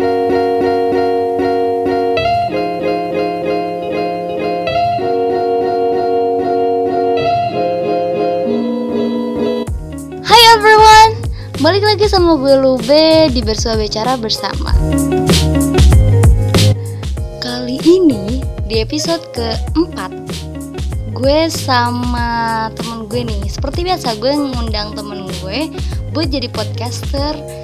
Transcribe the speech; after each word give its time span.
Hai 0.00 0.08
everyone, 10.56 11.20
balik 11.60 11.84
lagi 11.84 12.08
sama 12.08 12.40
gue 12.40 12.56
Lube 12.56 13.28
di 13.28 13.44
Bersua 13.44 13.76
Bicara 13.76 14.16
Bersama. 14.16 14.72
Kali 17.44 17.76
ini 17.84 18.40
di 18.64 18.80
episode 18.80 19.28
keempat 19.36 20.16
Gue 21.12 21.52
sama 21.52 22.72
temen 22.72 23.04
gue 23.04 23.20
nih. 23.20 23.44
Seperti 23.52 23.84
biasa 23.84 24.16
gue 24.16 24.32
ngundang 24.32 24.96
temen 24.96 25.28
gue 25.44 25.68
buat 26.16 26.32
jadi 26.32 26.48
podcaster 26.48 27.59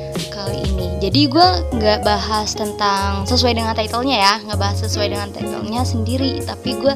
Jadi 1.07 1.31
gue 1.31 1.49
nggak 1.79 2.03
bahas 2.03 2.59
tentang 2.59 3.23
sesuai 3.31 3.55
dengan 3.55 3.79
title-nya 3.79 4.17
ya 4.19 4.35
nggak 4.43 4.59
bahas 4.59 4.83
sesuai 4.83 5.15
dengan 5.15 5.31
title-nya 5.31 5.87
sendiri 5.87 6.43
Tapi 6.43 6.83
gue 6.83 6.95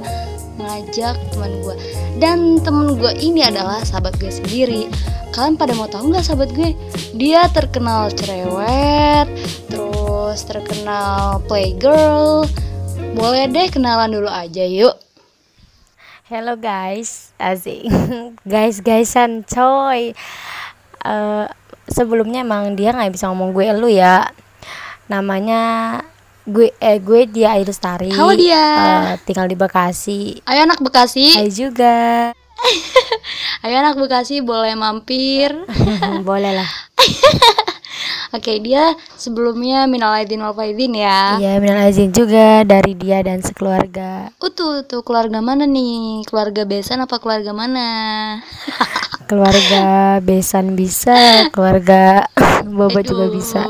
ngajak 0.59 1.15
teman 1.31 1.63
gue 1.63 1.79
Dan 2.19 2.59
temen 2.59 2.99
gue 2.99 3.15
ini 3.23 3.47
adalah 3.47 3.79
sahabat 3.87 4.19
gue 4.19 4.35
sendiri 4.35 4.91
Kalian 5.31 5.55
pada 5.55 5.79
mau 5.79 5.87
tahu 5.87 6.11
nggak 6.11 6.27
sahabat 6.27 6.51
gue? 6.59 6.75
Dia 7.15 7.47
terkenal 7.55 8.11
cerewet, 8.11 9.31
terus 9.71 10.43
terkenal 10.43 11.39
playgirl. 11.47 12.51
Boleh 13.15 13.47
deh 13.47 13.71
kenalan 13.71 14.11
dulu 14.11 14.27
aja 14.27 14.67
yuk. 14.67 14.99
Hello 16.27 16.59
guys, 16.59 17.31
asik 17.39 17.87
guys 18.53 18.83
guysan 18.83 19.47
coy. 19.47 20.19
Eh, 21.07 21.47
sebelumnya 21.91 22.47
emang 22.47 22.79
dia 22.79 22.95
nggak 22.95 23.13
bisa 23.13 23.29
ngomong 23.29 23.51
gue 23.53 23.67
lu 23.77 23.91
ya. 23.91 24.31
Namanya 25.11 25.99
gue 26.47 26.73
eh 26.81 26.99
gue 27.03 27.27
dia 27.29 27.59
Ayu 27.59 27.67
Lestari. 27.69 28.15
Halo 28.15 28.33
dia. 28.35 28.65
Eh, 29.15 29.23
tinggal 29.27 29.51
di 29.51 29.59
Bekasi. 29.59 30.41
Ayo 30.47 30.65
anak 30.65 30.81
Bekasi, 30.81 31.37
Ayu 31.37 31.51
juga. 31.51 32.31
ayo 33.65 33.75
anak 33.77 33.99
Bekasi 33.99 34.41
boleh 34.41 34.73
mampir. 34.79 35.53
Boleh 36.29 36.53
lah. 36.57 36.71
Oke 38.31 38.63
dia 38.63 38.95
sebelumnya 39.19 39.91
minal 39.91 40.15
aidin 40.15 40.39
wal 40.39 40.55
faizin 40.55 40.95
ya. 40.95 41.35
Iya, 41.35 41.59
minal 41.59 41.91
izin 41.91 42.15
juga 42.15 42.63
dari 42.63 42.95
dia 42.95 43.27
dan 43.27 43.43
sekeluarga. 43.43 44.31
Oh 44.39 44.55
tuh 44.55 44.87
tuh 44.87 45.03
keluarga 45.03 45.43
mana 45.43 45.67
nih? 45.67 46.23
Keluarga 46.31 46.63
besan 46.63 47.03
apa 47.03 47.19
keluarga 47.19 47.51
mana? 47.51 47.89
Keluarga 49.31 50.19
besan 50.19 50.75
bisa, 50.75 51.47
keluarga 51.51 52.27
boba 52.67 53.03
juga 53.03 53.31
bisa. 53.31 53.63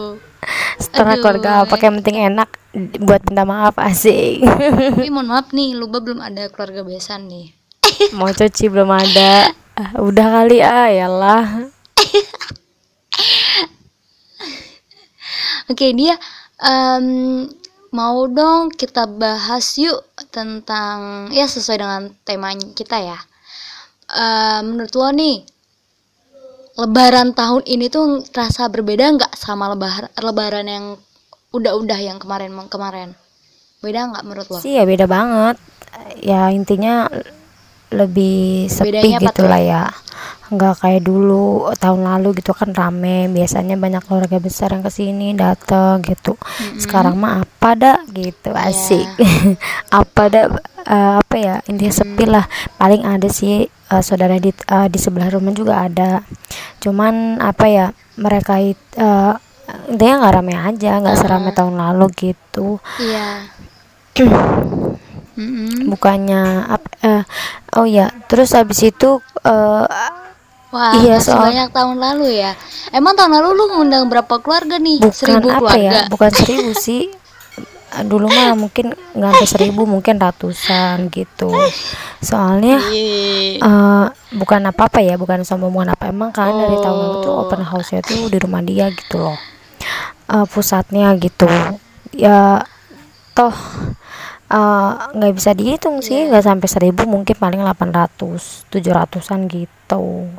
Setengah 0.77 1.17
Aduh. 1.17 1.23
keluarga 1.25 1.51
apa 1.65 1.75
yang 1.77 2.01
penting 2.01 2.17
enak 2.33 2.49
buat 3.01 3.21
minta 3.29 3.45
maaf 3.45 3.77
asik. 3.77 4.41
Tapi 4.97 5.09
mohon 5.09 5.29
maaf 5.29 5.53
nih, 5.53 5.77
Luba 5.77 6.01
belum 6.01 6.21
ada 6.21 6.49
keluarga 6.49 6.81
besan 6.81 7.29
nih. 7.29 7.53
mau 8.17 8.29
cuci 8.29 8.69
belum 8.69 8.89
ada 8.89 9.53
Ah, 9.73 9.97
udah 9.97 10.27
kali 10.41 10.61
ah 10.61 10.89
yalah 10.89 11.69
Oke 15.71 15.95
dia 15.95 16.19
em, 16.59 17.47
mau 17.95 18.27
dong 18.27 18.75
kita 18.75 19.07
bahas 19.07 19.79
yuk 19.79 20.03
tentang 20.35 21.31
ya 21.31 21.47
sesuai 21.47 21.79
dengan 21.79 22.03
tema 22.27 22.51
kita 22.75 22.99
ya. 22.99 23.19
Em, 24.11 24.67
menurut 24.67 24.91
lo 24.99 25.09
nih 25.15 25.47
Lebaran 26.75 27.37
tahun 27.37 27.63
ini 27.69 27.87
tuh 27.93 28.25
rasa 28.33 28.67
berbeda 28.67 29.15
nggak 29.15 29.33
sama 29.37 29.69
lebaran 29.71 30.11
Lebaran 30.17 30.67
yang 30.67 30.87
udah-udah 31.55 31.99
yang 32.03 32.19
kemarin 32.19 32.51
kemarin? 32.67 33.15
Beda 33.79 34.11
nggak 34.11 34.25
menurut 34.27 34.47
lo? 34.51 34.59
sih 34.59 34.75
ya 34.75 34.83
beda 34.83 35.07
banget 35.07 35.57
ya 36.21 36.51
intinya 36.51 37.07
lebih 37.91 38.71
sepi 38.71 38.91
Bedanya 38.91 39.19
apa 39.19 39.31
gitu 39.31 39.43
lah 39.47 39.61
ya 39.61 39.83
nggak 40.51 40.83
kayak 40.83 41.03
dulu 41.07 41.71
tahun 41.79 42.03
lalu 42.05 42.43
gitu 42.43 42.51
kan 42.53 42.75
rame. 42.75 43.31
Biasanya 43.31 43.79
banyak 43.79 44.03
keluarga 44.05 44.37
besar 44.37 44.75
yang 44.75 44.83
ke 44.83 44.91
sini 44.91 45.33
dateng 45.33 46.03
gitu. 46.03 46.35
Sekarang 46.77 47.15
mah 47.17 47.47
apa 47.47 47.71
dah 47.79 47.99
gitu 48.11 48.51
Iya. 48.51 48.69
asik. 48.75 49.07
Apa 50.01 50.23
dah 50.27 50.45
eh, 50.85 51.13
apa 51.23 51.37
ya? 51.39 51.55
Intinya 51.71 51.95
sepi 51.95 52.25
lah. 52.27 52.45
Paling 52.77 53.07
ada 53.07 53.31
sih 53.31 53.65
eh, 53.67 54.03
saudara 54.03 54.37
di 54.37 54.51
eh, 54.51 54.89
di 54.91 54.99
sebelah 54.99 55.31
rumah 55.31 55.55
juga 55.55 55.87
ada. 55.87 56.21
Cuman 56.83 57.39
apa 57.39 57.67
ya? 57.71 57.87
Mereka 58.19 58.55
itu 58.61 59.07
intinya 59.87 60.27
nggak 60.27 60.35
rame 60.35 60.55
aja 60.59 60.99
nggak 60.99 61.17
serame 61.17 61.51
tahun 61.55 61.79
lalu 61.79 62.07
gitu. 62.19 62.83
Iya. 62.99 63.47
Mm-mm. 65.41 65.89
bukannya 65.89 66.69
eh, 67.01 67.25
oh 67.79 67.89
ya 67.89 68.13
terus 68.29 68.53
habis 68.53 68.85
itu 68.85 69.25
eh, 69.41 69.87
Wah, 70.71 70.95
Iya, 70.95 71.19
masih 71.19 71.27
soal- 71.29 71.45
banyak 71.45 71.69
tahun 71.71 71.97
lalu 71.99 72.27
ya. 72.37 72.53
Emang 72.91 73.13
tahun 73.13 73.33
lalu 73.33 73.49
lu 73.53 73.65
ngundang 73.73 74.07
berapa 74.07 74.39
keluarga 74.39 74.77
nih? 74.77 74.99
bukan 75.01 75.11
Seribu 75.13 75.49
apa 75.49 75.59
keluarga. 75.61 75.83
ya 75.83 75.93
bukan 76.07 76.31
seribu 76.37 76.71
sih 76.73 77.05
Eh, 77.91 78.07
dulu 78.07 78.31
mah 78.31 78.55
mungkin 78.55 78.87
nggak 78.95 79.33
sampai 79.35 79.51
seribu 79.51 79.83
mungkin 79.83 80.15
ratusan 80.17 81.11
gitu 81.11 81.51
soalnya 82.21 82.79
Iya. 82.87 83.59
eh, 83.59 84.07
bukan 84.33 84.63
apa 84.65 84.87
apa 84.87 85.03
ya 85.03 85.19
bukan 85.19 85.43
sombongan 85.43 85.91
apa 85.91 86.07
emang 86.07 86.31
kan 86.31 86.55
dari 86.55 86.79
tahun 86.79 86.95
lalu 86.97 87.17
tuh 87.21 87.33
Oh. 87.33 87.43
open 87.43 87.61
house 87.61 87.91
nya 87.91 87.99
tuh 88.01 88.31
di 88.31 88.39
rumah 88.39 88.63
dia 88.63 88.87
gitu 88.89 89.19
loh 89.21 89.35
Eh, 90.25 90.47
pusatnya 90.47 91.11
gitu 91.17 91.51
ya 92.13 92.63
toh 93.33 93.51
eh, 94.49 94.91
nggak 95.11 95.35
bisa 95.35 95.51
dihitung 95.51 95.99
sih 95.99 96.31
nggak 96.31 96.47
sampai 96.47 96.67
seribu 96.67 97.03
mungkin 97.05 97.35
paling 97.35 97.59
800 97.61 98.71
700an 98.71 99.51
gitu 99.51 100.31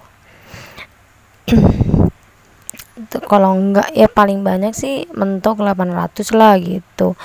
itu 2.91 3.17
kalau 3.25 3.57
enggak 3.57 3.89
ya 3.91 4.06
paling 4.06 4.39
banyak 4.39 4.72
sih 4.72 5.09
mentok 5.12 5.59
800 5.59 6.31
lah 6.31 6.56
gitu. 6.56 7.17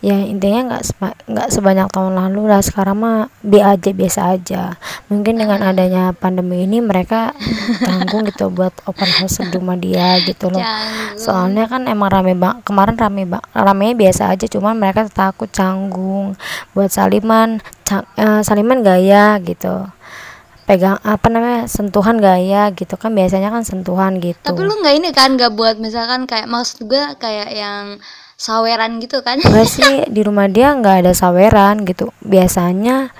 Ya 0.00 0.14
intinya 0.20 0.72
nggak 0.72 0.84
seba- 0.84 1.18
nggak 1.26 1.48
sebanyak 1.50 1.88
tahun 1.90 2.14
lalu 2.14 2.48
lah 2.48 2.62
sekarang 2.62 2.96
mah 2.96 3.18
bi 3.42 3.58
aja 3.58 3.90
biasa 3.90 4.20
aja. 4.36 4.62
Mungkin 5.10 5.36
dengan 5.36 5.60
adanya 5.60 6.14
pandemi 6.14 6.64
ini 6.64 6.78
mereka 6.80 7.34
tanggung 7.82 8.24
gitu 8.24 8.48
buat 8.48 8.72
open 8.86 9.10
house 9.20 9.42
di 9.42 9.52
rumah 9.52 9.76
dia 9.76 10.16
gitu 10.22 10.48
loh. 10.48 10.62
Soalnya 11.18 11.64
kan 11.66 11.88
emang 11.88 12.08
rame 12.08 12.32
bang 12.32 12.62
kemarin 12.62 12.94
rame 12.94 13.26
bang 13.26 13.44
ramenya 13.52 13.94
biasa 13.98 14.22
aja 14.32 14.46
cuman 14.46 14.78
mereka 14.78 15.04
takut 15.08 15.50
canggung 15.50 16.38
buat 16.72 16.88
saliman 16.88 17.58
cang- 17.82 18.06
eh, 18.14 18.40
saliman 18.40 18.80
gaya 18.80 19.36
gitu 19.40 19.88
pegang 20.64 20.96
apa 21.00 21.28
namanya 21.28 21.68
sentuhan 21.68 22.16
gaya 22.16 22.72
gitu 22.72 22.96
kan 22.96 23.12
biasanya 23.12 23.48
kan 23.48 23.62
sentuhan 23.62 24.16
gitu 24.16 24.40
Tapi 24.40 24.60
lu 24.60 24.74
nggak 24.74 24.94
ini 24.96 25.08
kan 25.12 25.36
nggak 25.36 25.52
buat 25.52 25.76
misalkan 25.76 26.24
kayak 26.24 26.48
maksud 26.48 26.84
gue 26.84 27.04
kayak 27.16 27.52
yang 27.52 28.00
saweran 28.34 28.98
gitu 28.98 29.20
kan? 29.20 29.38
Enggak 29.38 29.68
sih 29.76 30.08
di 30.08 30.20
rumah 30.20 30.48
dia 30.48 30.72
nggak 30.72 31.04
ada 31.04 31.12
saweran 31.12 31.84
gitu 31.84 32.10
biasanya 32.20 33.12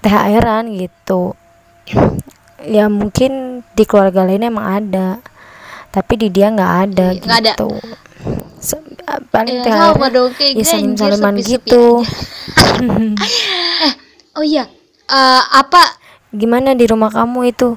THR-an 0.00 0.72
gitu 0.74 1.36
ya 2.66 2.88
mungkin 2.88 3.60
di 3.72 3.84
keluarga 3.84 4.24
lain 4.24 4.44
emang 4.44 4.66
ada 4.84 5.20
tapi 5.90 6.16
di 6.16 6.28
dia 6.28 6.48
nggak 6.48 6.74
ada 6.86 7.06
Iya, 7.10 7.24
ada. 7.28 7.52
gitu 7.52 7.68
Se- 8.56 8.88
paling 9.32 9.56
Ya, 9.58 9.64
THR 9.64 9.92
sama 9.96 10.08
dong 10.08 10.30
kayak 10.32 10.52
gue 10.54 10.60
ya 10.60 10.68
salim 10.70 10.92
saliman 10.94 11.34
gitu 11.36 11.84
aja. 11.98 12.08
Oh 14.30 14.44
iya, 14.46 14.64
eh, 15.06 15.42
apa 15.50 15.82
gimana 16.30 16.78
di 16.78 16.86
rumah 16.86 17.10
kamu 17.10 17.50
itu 17.50 17.74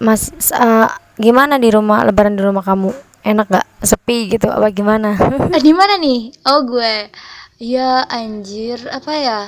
mas 0.00 0.32
eh, 0.52 0.88
gimana 1.16 1.56
di 1.56 1.70
rumah 1.70 2.04
lebaran 2.04 2.36
di 2.36 2.42
rumah 2.42 2.64
kamu 2.66 2.90
enak 3.24 3.46
gak 3.48 3.66
sepi 3.80 4.36
gitu 4.36 4.52
apa 4.52 4.68
gimana 4.68 5.16
eh, 5.56 5.62
di 5.64 5.72
mana 5.72 5.96
nih? 5.96 6.44
Oh 6.44 6.60
gue, 6.68 7.08
ya 7.56 8.04
anjir 8.04 8.76
apa 8.92 9.12
ya? 9.16 9.40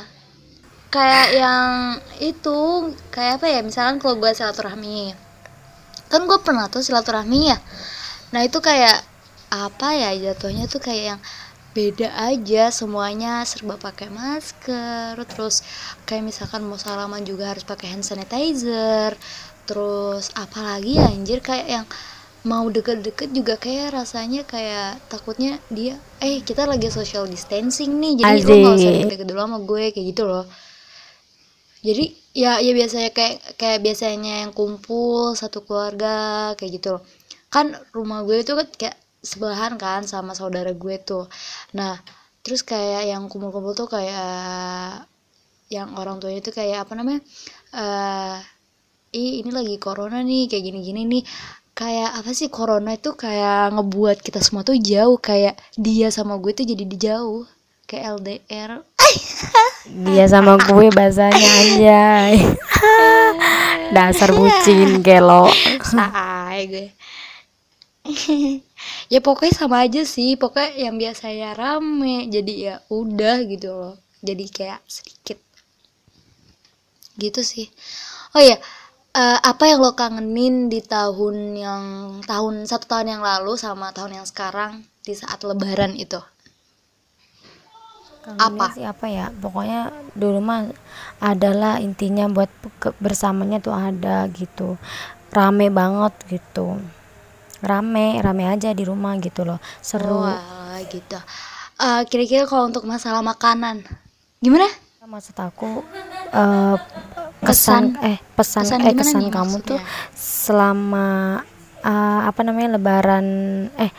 Kayak 0.89 1.29
yang 1.37 1.69
itu 2.25 2.57
kayak 3.13 3.43
apa 3.43 3.47
ya? 3.53 3.61
Misalkan 3.61 4.01
kalau 4.01 4.17
gue 4.17 4.33
silaturahmi, 4.33 5.13
kan 6.09 6.25
gue 6.25 6.39
pernah 6.41 6.73
tuh 6.73 6.81
silaturahmi 6.81 7.53
ya. 7.53 7.59
Nah 8.33 8.41
itu 8.49 8.65
kayak 8.65 9.05
apa 9.53 9.89
ya 9.95 10.11
jatuhnya 10.17 10.67
tuh 10.67 10.81
kayak 10.83 11.05
yang 11.15 11.21
beda 11.77 12.09
aja 12.17 12.73
semuanya 12.73 13.45
serba 13.45 13.77
pakai 13.77 14.09
masker 14.09 15.13
terus 15.29 15.61
kayak 16.09 16.25
misalkan 16.25 16.65
mau 16.65 16.81
salaman 16.81 17.21
juga 17.29 17.53
harus 17.53 17.69
pakai 17.69 17.93
hand 17.93 18.09
sanitizer 18.09 19.13
terus 19.69 20.33
apalagi 20.33 20.97
ya 20.97 21.13
anjir 21.13 21.45
kayak 21.45 21.69
yang 21.69 21.87
mau 22.47 22.71
deket-deket 22.71 23.35
juga 23.35 23.59
kayak 23.59 23.93
rasanya 23.93 24.47
kayak 24.47 25.03
takutnya 25.11 25.59
dia 25.67 25.99
eh 26.23 26.41
kita 26.47 26.63
lagi 26.65 26.89
social 26.95 27.27
distancing 27.27 27.99
nih 27.99 28.23
jadi 28.23 28.41
lo 28.47 28.55
gak 28.63 28.75
usah 28.79 28.91
deket-deket 28.95 29.27
dulu 29.27 29.41
sama 29.43 29.59
gue 29.67 29.85
kayak 29.91 30.07
gitu 30.15 30.23
loh. 30.25 30.47
Jadi 31.83 32.05
ya 32.35 32.63
ya 32.63 32.73
biasanya 32.73 33.11
kayak 33.11 33.59
kayak 33.59 33.79
biasanya 33.83 34.47
yang 34.47 34.53
kumpul 34.55 35.35
satu 35.35 35.67
keluarga 35.67 36.55
kayak 36.55 36.73
gitu 36.79 36.89
loh. 36.97 37.03
Kan 37.51 37.75
rumah 37.91 38.23
gue 38.23 38.43
itu 38.43 38.55
kan 38.55 38.67
kayak 38.79 38.97
sebelahan 39.27 39.75
kan 39.75 40.07
sama 40.07 40.33
saudara 40.39 40.71
gue 40.71 40.97
tuh. 41.03 41.27
Nah 41.75 41.99
terus 42.47 42.63
kayak 42.63 43.11
yang 43.11 43.27
kumpul-kumpul 43.27 43.75
tuh 43.75 43.91
kayak 43.91 45.11
yang 45.67 45.99
orang 45.99 46.23
tuanya 46.23 46.39
tuh 46.47 46.55
kayak 46.55 46.87
apa 46.87 46.95
namanya 46.95 47.19
eh 47.75 48.39
ih 49.11 49.43
ini 49.43 49.51
lagi 49.51 49.75
corona 49.83 50.23
nih 50.23 50.47
kayak 50.47 50.65
gini-gini 50.71 51.03
nih. 51.05 51.25
Kayak 51.77 52.25
apa 52.25 52.31
sih 52.33 52.49
corona 52.49 52.97
itu 52.97 53.13
kayak 53.13 53.77
ngebuat 53.77 54.25
kita 54.25 54.41
semua 54.41 54.65
tuh 54.65 54.81
jauh 54.81 55.21
kayak 55.21 55.61
dia 55.77 56.09
sama 56.09 56.41
gue 56.41 56.57
tuh 56.57 56.65
jadi 56.65 56.85
di 56.89 56.97
jauh 56.97 57.45
kayak 57.85 58.17
LDR 58.17 58.81
dia 59.87 60.27
sama 60.27 60.59
gue 60.59 60.91
bahasanya 60.91 61.49
anjay. 61.63 62.35
Dasar 63.95 64.35
bucin 64.35 64.99
gelo. 64.99 65.47
Say 65.87 66.67
gue 66.67 66.87
ya 69.13 69.21
pokoknya 69.23 69.55
sama 69.55 69.87
aja 69.87 70.03
sih. 70.07 70.35
Pokoknya 70.39 70.89
yang 70.89 70.97
biasanya 70.97 71.57
rame 71.57 72.27
jadi 72.31 72.53
ya 72.55 72.75
udah 72.91 73.37
gitu 73.47 73.71
loh. 73.73 73.95
Jadi 74.23 74.45
kayak 74.51 74.81
sedikit. 74.87 75.39
Gitu 77.17 77.41
sih. 77.41 77.67
Oh 78.37 78.43
ya 78.43 78.57
eh, 79.17 79.39
apa 79.41 79.65
yang 79.69 79.81
lo 79.81 79.97
kangenin 79.97 80.69
di 80.69 80.85
tahun 80.85 81.57
yang 81.57 81.85
tahun 82.25 82.69
satu 82.69 82.85
tahun 82.85 83.19
yang 83.19 83.23
lalu 83.25 83.57
sama 83.57 83.93
tahun 83.97 84.23
yang 84.23 84.27
sekarang 84.29 84.85
di 85.07 85.15
saat 85.17 85.41
lebaran 85.47 85.97
itu? 85.97 86.21
Kangennya 88.27 88.59
Apa? 88.59 88.67
sih 88.75 88.85
apa 88.85 89.07
ya? 89.07 89.27
Pokoknya 89.31 89.95
dulu 90.19 90.43
mah 90.43 90.67
adalah 91.23 91.79
intinya 91.79 92.27
buat 92.27 92.51
bersamanya 92.99 93.63
tuh 93.63 93.73
ada 93.73 94.27
gitu. 94.35 94.77
Rame 95.31 95.69
banget 95.69 96.15
gitu 96.27 96.81
rame 97.63 98.21
rame 98.21 98.45
aja 98.49 98.73
di 98.73 98.85
rumah 98.85 99.17
gitu 99.21 99.45
loh. 99.49 99.61
Seru. 99.81 100.25
Wah 100.25 100.77
gitu. 100.89 101.19
Eh, 101.77 102.03
kira-kira 102.09 102.49
kalau 102.49 102.73
untuk 102.73 102.85
masalah 102.89 103.21
makanan 103.21 103.85
gimana? 104.41 104.69
Maksud 105.07 105.37
aku 105.39 105.87
eh, 106.35 106.77
kesan, 107.47 107.95
eh 108.03 108.19
pesan, 108.35 108.65
Kesan 108.67 108.81
eh 108.83 108.91
gimana 108.91 108.99
kesan 108.99 109.21
nih 109.23 109.31
kamu 109.31 109.55
maksudnya? 109.55 109.69
tuh 109.69 109.81
selama 110.17 111.07
eh, 111.85 112.21
apa 112.27 112.41
namanya 112.43 112.75
lebaran 112.81 113.27
eh 113.79 113.93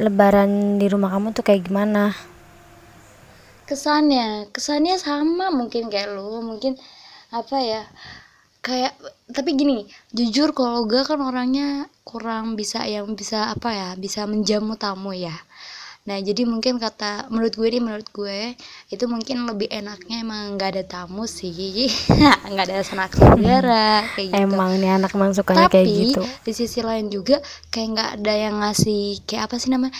lebaran 0.00 0.80
di 0.80 0.86
rumah 0.90 1.10
kamu 1.14 1.30
tuh 1.36 1.44
kayak 1.46 1.62
gimana? 1.68 2.10
Kesannya 3.68 4.50
kesannya 4.50 4.98
sama 4.98 5.54
mungkin 5.54 5.86
kayak 5.92 6.10
lu 6.10 6.42
mungkin 6.42 6.74
apa 7.30 7.56
ya 7.62 7.82
kayak 8.60 8.92
tapi 9.32 9.56
gini 9.56 9.88
jujur 10.12 10.52
kalau 10.52 10.84
gue 10.84 11.00
kan 11.04 11.20
orangnya 11.20 11.88
kurang 12.04 12.54
bisa 12.54 12.84
yang 12.84 13.16
bisa 13.16 13.52
apa 13.52 13.72
ya 13.72 13.88
bisa 13.96 14.28
menjamu 14.28 14.76
tamu 14.76 15.16
ya. 15.16 15.32
Nah 16.00 16.16
jadi 16.16 16.48
mungkin 16.48 16.80
kata 16.80 17.28
menurut 17.28 17.56
gue 17.56 17.68
nih 17.72 17.82
menurut 17.84 18.08
gue 18.12 18.56
itu 18.88 19.04
mungkin 19.04 19.44
lebih 19.48 19.68
enaknya 19.68 20.24
emang 20.24 20.56
nggak 20.56 20.70
ada 20.76 20.84
tamu 20.84 21.28
sih. 21.28 21.88
Nggak 22.50 22.66
ada 22.72 22.84
sanak 22.84 23.12
saudara 23.16 24.04
kayak 24.16 24.32
gitu. 24.32 24.40
Emang 24.44 24.76
nih 24.80 24.96
anak 24.96 25.12
emang 25.12 25.32
sukanya 25.36 25.68
tapi 25.68 25.80
kayak 25.80 25.86
gitu. 25.88 26.22
di 26.44 26.52
sisi 26.56 26.80
lain 26.80 27.12
juga 27.12 27.38
kayak 27.68 27.88
nggak 27.96 28.10
ada 28.20 28.32
yang 28.32 28.54
ngasih 28.64 29.22
kayak 29.28 29.48
apa 29.48 29.56
sih 29.60 29.70
namanya 29.70 29.92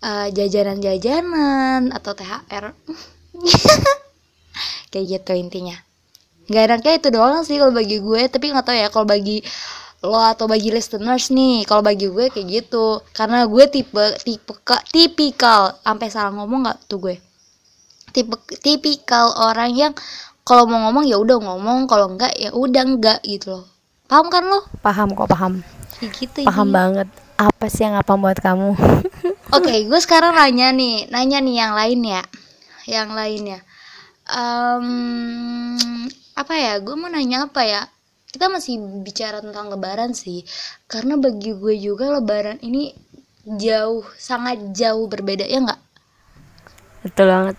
Eh, 0.00 0.28
jajanan-jajanan 0.32 1.92
atau 1.92 2.16
THR 2.16 2.72
kayak 4.90 5.06
gitu 5.12 5.32
intinya 5.36 5.76
nggak 6.50 6.62
enaknya 6.66 6.92
itu 6.98 7.08
doang 7.14 7.46
sih 7.46 7.62
kalau 7.62 7.70
bagi 7.70 8.02
gue 8.02 8.26
tapi 8.26 8.50
nggak 8.50 8.66
tahu 8.66 8.76
ya 8.76 8.88
kalau 8.90 9.06
bagi 9.06 9.38
lo 10.00 10.16
atau 10.16 10.48
bagi 10.48 10.72
listeners 10.72 11.28
nih 11.28 11.68
kalau 11.68 11.84
bagi 11.84 12.08
gue 12.08 12.32
kayak 12.32 12.48
gitu. 12.48 13.04
Karena 13.12 13.44
gue 13.44 13.64
tipe 13.68 14.04
tipe 14.24 14.52
tipikal 14.88 15.76
sampai 15.84 16.08
salah 16.08 16.32
ngomong 16.32 16.64
nggak 16.64 16.78
tuh 16.88 16.98
gue? 17.04 17.16
Tipe 18.10 18.34
tipikal 18.64 19.36
orang 19.36 19.70
yang 19.76 19.92
kalau 20.40 20.64
mau 20.64 20.88
ngomong 20.88 21.04
ya 21.04 21.20
udah 21.20 21.36
ngomong 21.36 21.84
kalau 21.84 22.16
enggak 22.16 22.32
ya 22.40 22.50
udah 22.50 22.82
enggak 22.82 23.20
gitu 23.28 23.60
loh. 23.60 23.64
Paham 24.08 24.26
kan 24.32 24.42
lo? 24.48 24.64
Paham 24.80 25.12
kok 25.14 25.28
paham. 25.28 25.62
Kayak 26.00 26.10
gitu 26.16 26.38
paham 26.48 26.72
ini. 26.72 26.74
banget. 26.74 27.08
Apa 27.38 27.66
sih 27.72 27.84
yang 27.86 27.96
apa 27.96 28.12
buat 28.16 28.40
kamu? 28.40 28.76
Oke, 29.56 29.74
gue 29.88 30.00
sekarang 30.00 30.36
nanya 30.36 30.76
nih, 30.76 31.08
nanya 31.08 31.38
nih 31.40 31.56
yang 31.56 31.72
lain 31.72 32.00
ya, 32.04 32.22
yang 32.84 33.08
lainnya. 33.16 33.64
Em, 34.28 34.86
apa 36.36 36.54
ya? 36.56 36.72
Gue 36.84 36.94
mau 36.98 37.10
nanya 37.10 37.46
apa 37.48 37.62
ya? 37.64 37.82
Kita 38.30 38.46
masih 38.46 38.78
bicara 39.02 39.42
tentang 39.42 39.66
Lebaran 39.72 40.14
sih, 40.14 40.46
karena 40.86 41.18
bagi 41.18 41.50
gue 41.54 41.74
juga 41.78 42.14
Lebaran 42.14 42.58
ini 42.62 42.94
jauh, 43.44 44.06
sangat 44.14 44.58
jauh 44.70 45.06
berbeda 45.10 45.44
ya 45.48 45.58
nggak? 45.64 45.80
betul 47.00 47.26
banget 47.32 47.56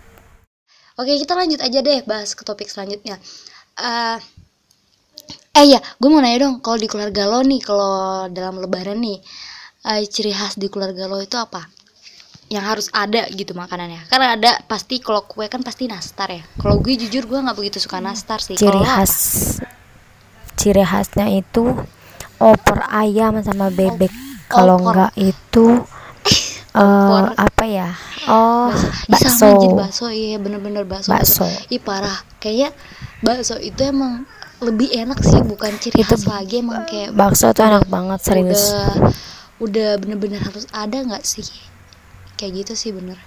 Oke, 1.00 1.18
kita 1.18 1.34
lanjut 1.34 1.60
aja 1.64 1.80
deh 1.82 2.00
bahas 2.06 2.32
ke 2.38 2.44
topik 2.46 2.70
selanjutnya. 2.70 3.18
Eh, 3.80 4.18
eh 5.60 5.66
ya, 5.74 5.80
gue 6.00 6.10
mau 6.12 6.22
nanya 6.22 6.40
dong, 6.46 6.56
kalau 6.62 6.78
di 6.78 6.88
keluarga 6.92 7.24
lo 7.32 7.40
nih, 7.42 7.62
kalau 7.64 8.28
dalam 8.30 8.56
Lebaran 8.62 9.00
nih, 9.02 9.18
eh, 9.90 10.02
ciri 10.14 10.32
khas 10.36 10.54
di 10.62 10.68
keluarga 10.70 11.04
lo 11.10 11.18
itu 11.24 11.38
apa? 11.40 11.66
Yang 12.52 12.66
harus 12.68 12.88
ada 12.92 13.32
gitu 13.32 13.56
makanannya. 13.56 14.12
Karena 14.12 14.36
ada 14.36 14.52
pasti 14.68 15.00
kalau 15.00 15.24
kue 15.24 15.48
kan 15.48 15.64
pasti 15.64 15.88
nastar 15.88 16.28
ya. 16.28 16.44
Kalau 16.60 16.84
gue 16.84 17.00
jujur 17.00 17.24
gue 17.24 17.40
nggak 17.40 17.56
begitu 17.56 17.80
suka 17.80 18.04
nastar 18.04 18.44
sih. 18.44 18.60
ciri 18.60 18.68
Kalau 18.68 18.84
lo 18.84 18.92
apa? 18.92 19.08
khas 19.08 19.16
ciri 20.62 20.86
khasnya 20.86 21.26
itu 21.34 21.74
opor 22.38 22.86
ayam 22.94 23.42
sama 23.42 23.74
bebek 23.74 24.14
kalau 24.46 24.78
enggak 24.78 25.10
itu 25.18 25.66
Opor. 26.72 27.36
apa 27.36 27.64
ya 27.66 27.90
oh 28.30 28.72
bakso 29.10 29.44
anjir 29.44 29.74
bakso, 29.76 30.06
iya 30.08 30.38
bener-bener 30.40 30.86
bakso. 30.88 31.12
bakso 31.12 31.44
Ih 31.68 31.82
parah, 31.84 32.16
kayaknya 32.40 32.72
bakso 33.20 33.58
itu 33.60 33.82
emang 33.84 34.24
lebih 34.62 34.94
enak 34.94 35.18
sih, 35.26 35.42
bukan 35.42 35.74
ciri 35.82 36.06
Itu 36.06 36.14
khas 36.14 36.30
lagi 36.30 36.62
emang 36.62 36.86
kayak 36.86 37.12
bakso 37.18 37.50
tuh 37.52 37.66
enak 37.66 37.90
banget 37.90 38.20
serius 38.22 38.72
udah 38.72 39.12
udah 39.62 39.90
bener-bener 39.98 40.40
harus 40.46 40.70
ada 40.70 40.98
nggak 41.02 41.26
sih 41.26 41.44
kayak 42.42 42.66
gitu 42.66 42.74
sih 42.74 42.90
bener. 42.90 43.22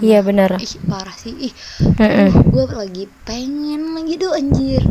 Iya 0.00 0.20
bener. 0.20 0.56
ih 0.56 0.76
parah 0.84 1.12
sih. 1.12 1.32
Ih 1.48 1.52
Mm-mm. 1.80 2.28
gue 2.48 2.64
lagi 2.70 3.04
pengen 3.24 3.92
lagi 3.92 4.14
tuh 4.16 4.32
anjir. 4.32 4.84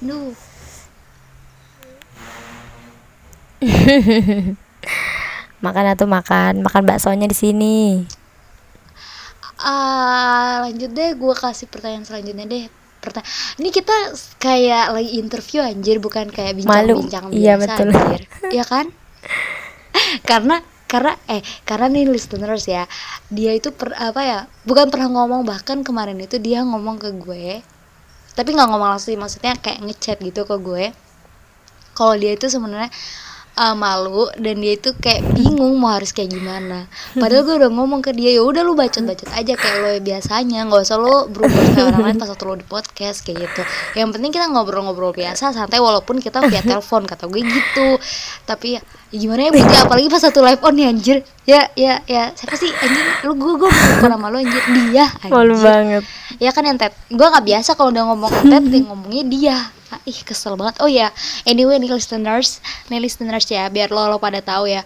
Duh. 0.00 0.32
Makan 5.64 5.86
atau 5.96 6.06
makan? 6.06 6.60
Makan 6.62 6.82
baksonya 6.84 7.26
di 7.26 7.36
sini. 7.36 7.78
Ah 9.56 10.60
lanjut 10.68 10.92
deh 10.92 11.16
gue 11.16 11.34
kasih 11.34 11.66
pertanyaan 11.66 12.04
selanjutnya 12.04 12.44
deh. 12.44 12.64
Pertanyaan 13.00 13.32
ini 13.58 13.68
kita 13.72 13.96
kayak 14.36 14.92
lagi 14.92 15.16
interview 15.16 15.64
anjir 15.64 15.96
bukan 15.96 16.28
kayak 16.28 16.60
Malu. 16.60 17.00
bincang-bincang 17.00 17.32
Iya, 17.32 17.54
biasa 17.56 17.72
betul. 17.72 17.88
anjir. 17.90 18.22
Ya 18.56 18.64
kan? 18.64 18.86
Karena 20.22 20.60
karena 20.86 21.18
eh 21.26 21.42
karena 21.66 21.90
nih 21.90 22.06
listeners 22.06 22.70
ya 22.70 22.86
dia 23.30 23.52
itu 23.54 23.74
per, 23.74 23.90
apa 23.98 24.20
ya 24.22 24.40
bukan 24.62 24.86
pernah 24.90 25.10
ngomong 25.10 25.42
bahkan 25.42 25.82
kemarin 25.82 26.18
itu 26.22 26.38
dia 26.38 26.62
ngomong 26.62 27.02
ke 27.02 27.10
gue 27.18 27.62
tapi 28.36 28.52
nggak 28.52 28.68
ngomong 28.68 28.92
langsung 28.92 29.16
maksudnya 29.16 29.56
kayak 29.56 29.80
ngechat 29.80 30.20
gitu 30.20 30.44
ke 30.44 30.56
gue. 30.60 30.92
Kalau 31.96 32.12
dia 32.20 32.36
itu 32.36 32.52
sebenarnya 32.52 32.92
uh, 33.56 33.74
malu 33.74 34.28
dan 34.36 34.60
dia 34.60 34.76
itu 34.76 34.92
kayak 35.00 35.24
bingung 35.32 35.74
mau 35.80 35.96
harus 35.96 36.12
kayak 36.12 36.36
gimana. 36.36 36.86
Padahal 37.16 37.42
gue 37.48 37.56
udah 37.64 37.70
ngomong 37.72 38.04
ke 38.04 38.12
dia 38.12 38.36
ya 38.36 38.44
udah 38.44 38.62
lu 38.62 38.76
bacot 38.76 39.02
bacot 39.02 39.28
aja 39.32 39.56
kayak 39.56 39.76
lo 39.80 39.90
biasanya 40.04 40.68
nggak 40.68 40.82
usah 40.84 40.98
lo 41.00 41.26
berubah 41.32 41.62
kayak 41.72 41.86
orang 41.90 42.02
lain 42.12 42.16
pas 42.20 42.28
waktu 42.30 42.44
lo 42.44 42.54
di 42.60 42.66
podcast 42.68 43.24
kayak 43.24 43.48
gitu. 43.48 43.62
Yang 43.96 44.08
penting 44.14 44.30
kita 44.36 44.46
ngobrol-ngobrol 44.52 45.16
biasa 45.16 45.56
santai 45.56 45.80
walaupun 45.80 46.20
kita 46.20 46.44
via 46.46 46.60
telepon 46.60 47.08
kata 47.08 47.24
gue 47.26 47.42
gitu. 47.42 47.88
Tapi 48.44 48.76
ya, 48.76 48.80
ya 49.10 49.16
gimana 49.16 49.48
ya 49.48 49.50
putih 49.56 49.78
apalagi 49.80 50.08
pas 50.12 50.22
satu 50.22 50.44
live 50.44 50.60
on 50.60 50.74
nih 50.76 50.86
anjir. 50.92 51.18
Ya 51.48 51.72
ya 51.74 52.04
ya. 52.04 52.30
Siapa 52.36 52.54
sih? 52.60 52.70
Anjir 52.70 53.04
lu 53.24 53.34
gue 53.40 53.52
gue 53.56 53.70
bukan 53.72 54.10
nama 54.12 54.28
lo 54.28 54.38
anjir. 54.38 54.62
Dia 54.92 55.08
malu 55.32 55.56
anjir 55.56 55.64
banget. 55.64 56.02
Ya 56.36 56.50
kan 56.52 56.62
yang 56.68 56.76
tet 56.76 56.92
gue 57.08 57.26
nggak 57.26 57.44
biasa 57.48 57.72
kalau 57.74 57.88
udah 57.88 58.04
ngomong 58.12 58.32
tet 58.44 58.64
ngomongnya 58.84 59.24
dia 59.24 59.56
Ah, 59.86 60.02
ih 60.02 60.18
kesel 60.22 60.58
banget. 60.58 60.82
Oh 60.82 60.90
ya 60.90 61.14
anyway 61.44 61.78
nih 61.78 61.94
listeners 61.94 62.58
nih 62.90 62.98
listeners 62.98 63.46
ya 63.46 63.70
biar 63.70 63.94
lo 63.94 64.10
lo 64.10 64.18
pada 64.18 64.42
tahu 64.42 64.66
ya. 64.66 64.82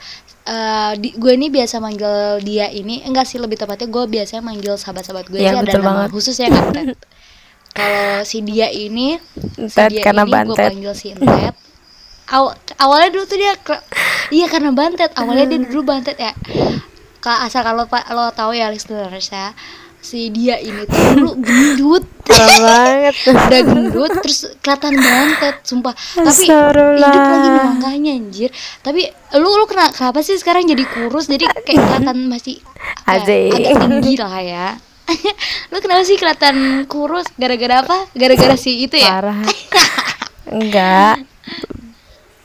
Di, 0.97 1.14
gue 1.14 1.33
ini 1.38 1.47
biasa 1.47 1.78
manggil 1.78 2.42
dia 2.42 2.66
ini 2.69 3.07
enggak 3.07 3.23
sih 3.28 3.38
lebih 3.38 3.54
tepatnya 3.54 3.87
gue 3.87 4.04
biasanya 4.11 4.42
manggil 4.42 4.75
sahabat-sahabat 4.75 5.30
gue 5.30 5.38
Iya, 5.38 5.54
sih 5.54 5.57
ada 5.57 5.62
betul 5.69 5.80
nama 5.85 5.92
banget. 6.04 6.11
khusus 6.11 6.37
ya 6.37 6.49
kan? 6.50 6.90
Kalau 7.71 8.26
si 8.26 8.42
dia 8.42 8.66
ini 8.66 9.14
si 9.71 9.78
dia 9.88 10.02
karena 10.02 10.26
ini 10.26 10.33
gue 10.50 10.57
panggil 10.59 10.92
si 10.97 11.14
Tet 11.14 11.54
Aw- 12.30 12.54
awalnya 12.78 13.09
dulu 13.14 13.25
tuh 13.26 13.38
dia 13.38 13.54
iya 14.30 14.47
karena 14.50 14.71
bantet. 14.75 15.11
Awalnya 15.14 15.47
dia 15.50 15.61
dulu 15.66 15.83
bantet 15.87 16.19
ya. 16.19 16.35
Asal 17.23 17.62
kalau 17.62 17.87
lo 17.87 18.25
tahu 18.35 18.50
ya 18.57 18.73
listeners 18.75 19.30
ya 19.30 19.54
si 20.00 20.33
dia 20.33 20.57
ini 20.57 20.88
tuh 20.88 21.04
dulu 21.16 21.30
gendut. 21.47 22.04
Parah 22.25 22.59
banget. 22.61 23.14
Udah 23.28 23.61
gendut 23.69 24.12
terus 24.25 24.40
kelihatan 24.64 24.97
bantet 24.97 25.57
sumpah. 25.62 25.92
Tapi 25.92 26.45
hidup 26.49 26.97
lagi 26.97 27.49
makanya 27.52 28.12
anjir. 28.16 28.50
Tapi 28.80 29.07
lu 29.37 29.49
lu 29.49 29.64
kena, 29.69 29.92
kenapa 29.92 30.25
sih 30.25 30.40
sekarang 30.40 30.64
jadi 30.64 30.85
kurus? 30.88 31.28
Jadi 31.28 31.45
kayak 31.45 31.64
kelihatan 31.66 32.16
masih 32.33 32.59
apa 33.04 33.28
ya, 33.28 33.52
agak 33.52 33.76
tinggi 33.87 34.14
lah 34.16 34.40
ya. 34.40 34.66
Lu 35.75 35.83
kenapa 35.83 36.07
sih 36.07 36.14
kelihatan 36.14 36.87
kurus? 36.87 37.26
Gara-gara 37.35 37.83
apa? 37.83 38.07
Gara-gara 38.14 38.54
si 38.54 38.87
itu 38.87 38.95
ya? 38.95 39.19
Parah. 39.19 39.42
Enggak. 40.54 41.26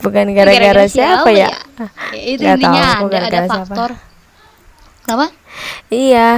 Bukan 0.02 0.34
gara-gara 0.34 0.84
siapa, 0.90 1.30
ya, 1.30 1.46
ya? 1.46 1.50
Itu 2.10 2.42
Nggak 2.42 2.58
intinya 2.58 2.82
tahu 2.82 2.90
ada 2.90 2.98
ada 2.98 3.06
gara-gara 3.14 3.46
siapa. 3.46 3.54
faktor. 3.70 3.90
Kenapa? 5.06 5.26
Iya 5.94 6.30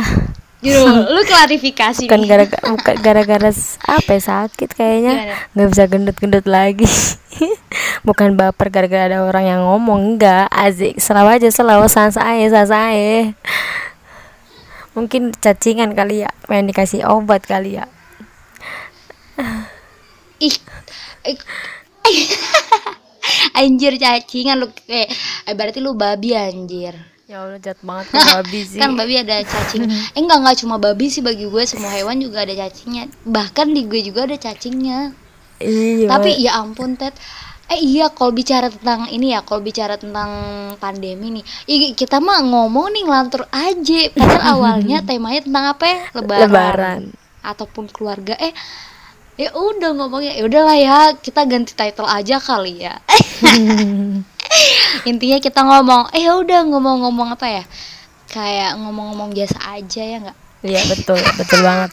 Gitu, 0.58 0.82
lu 0.82 1.22
klarifikasi 1.22 2.10
bukan 2.10 2.26
gara-gara 2.26 2.62
bukan 2.66 2.94
gara-gara 2.98 3.50
apa 3.86 4.10
ya, 4.10 4.22
sakit 4.26 4.74
kayaknya. 4.74 5.38
Nggak 5.54 5.68
bisa 5.70 5.84
gendut-gendut 5.86 6.46
lagi. 6.50 6.86
Bukan 8.06 8.34
baper 8.34 8.66
gara-gara 8.66 9.06
ada 9.06 9.22
orang 9.22 9.46
yang 9.46 9.60
ngomong 9.62 10.18
enggak 10.18 10.50
azik 10.50 10.98
selalu 10.98 11.38
aja 11.38 11.48
selalu 11.54 11.86
sans 11.86 12.18
aja 12.18 12.66
mungkin 14.98 15.30
cacingan 15.30 15.94
kali 15.94 16.26
ya 16.26 16.30
pengen 16.50 16.74
dikasih 16.74 17.06
obat 17.06 17.46
kali 17.46 17.78
ya. 17.78 17.86
Ih 20.42 20.54
anjir 23.60 23.94
cacingan 24.02 24.58
lu. 24.58 24.66
Eh 24.90 25.06
eh, 25.46 25.54
berarti 25.54 25.78
lu 25.78 25.94
babi 25.94 26.34
anjir 26.34 26.98
ya 27.28 27.44
Allah 27.44 27.60
jahat 27.60 27.80
banget 27.84 28.08
tuh 28.08 28.24
babi 28.24 28.60
sih. 28.64 28.80
Kan 28.80 28.96
babi 28.96 29.20
ada 29.20 29.44
cacing. 29.44 29.84
Eh 30.16 30.20
enggak 30.24 30.40
enggak 30.40 30.56
cuma 30.64 30.80
babi 30.80 31.12
sih. 31.12 31.20
Bagi 31.20 31.44
gue 31.44 31.62
semua 31.68 31.92
hewan 31.92 32.16
juga 32.24 32.48
ada 32.48 32.56
cacingnya. 32.56 33.12
Bahkan 33.28 33.66
di 33.76 33.84
gue 33.84 34.00
juga 34.00 34.24
ada 34.24 34.36
cacingnya. 34.40 35.12
Iya. 35.60 36.08
Tapi 36.08 36.40
ya 36.40 36.56
ampun 36.56 36.96
Ted. 36.96 37.12
Eh 37.68 37.84
iya 37.84 38.08
kalau 38.08 38.32
bicara 38.32 38.72
tentang 38.72 39.12
ini 39.12 39.36
ya 39.36 39.44
kalau 39.44 39.60
bicara 39.60 40.00
tentang 40.00 40.30
pandemi 40.80 41.36
nih. 41.36 41.44
Ih, 41.68 41.92
kita 41.92 42.16
mah 42.16 42.40
ngomong 42.40 42.96
nih 42.96 43.04
ngelantur 43.04 43.44
aja. 43.52 44.00
Padahal 44.16 44.42
awalnya 44.56 45.04
temanya 45.04 45.44
tentang 45.44 45.64
apa 45.76 45.84
ya? 45.84 46.00
Lebaran, 46.16 46.48
lebaran. 46.48 47.00
Ataupun 47.44 47.92
keluarga. 47.92 48.40
Eh 48.40 48.56
ya 49.38 49.54
udah 49.54 49.94
ngomongnya 49.94 50.34
ya 50.34 50.42
udahlah 50.48 50.78
ya 50.80 50.98
kita 51.14 51.46
ganti 51.46 51.70
title 51.70 52.10
aja 52.10 52.42
kali 52.42 52.82
ya 52.82 52.98
intinya 55.04 55.38
kita 55.38 55.60
ngomong 55.60 56.10
eh 56.12 56.24
ya 56.24 56.36
udah 56.36 56.60
ngomong-ngomong 56.66 57.34
apa 57.34 57.46
ya? 57.48 57.64
Kayak 58.28 58.76
ngomong-ngomong 58.80 59.32
biasa 59.32 59.56
aja 59.76 60.02
ya 60.02 60.16
nggak? 60.20 60.38
Iya 60.62 60.80
betul 60.90 61.18
betul 61.36 61.60
banget. 61.62 61.90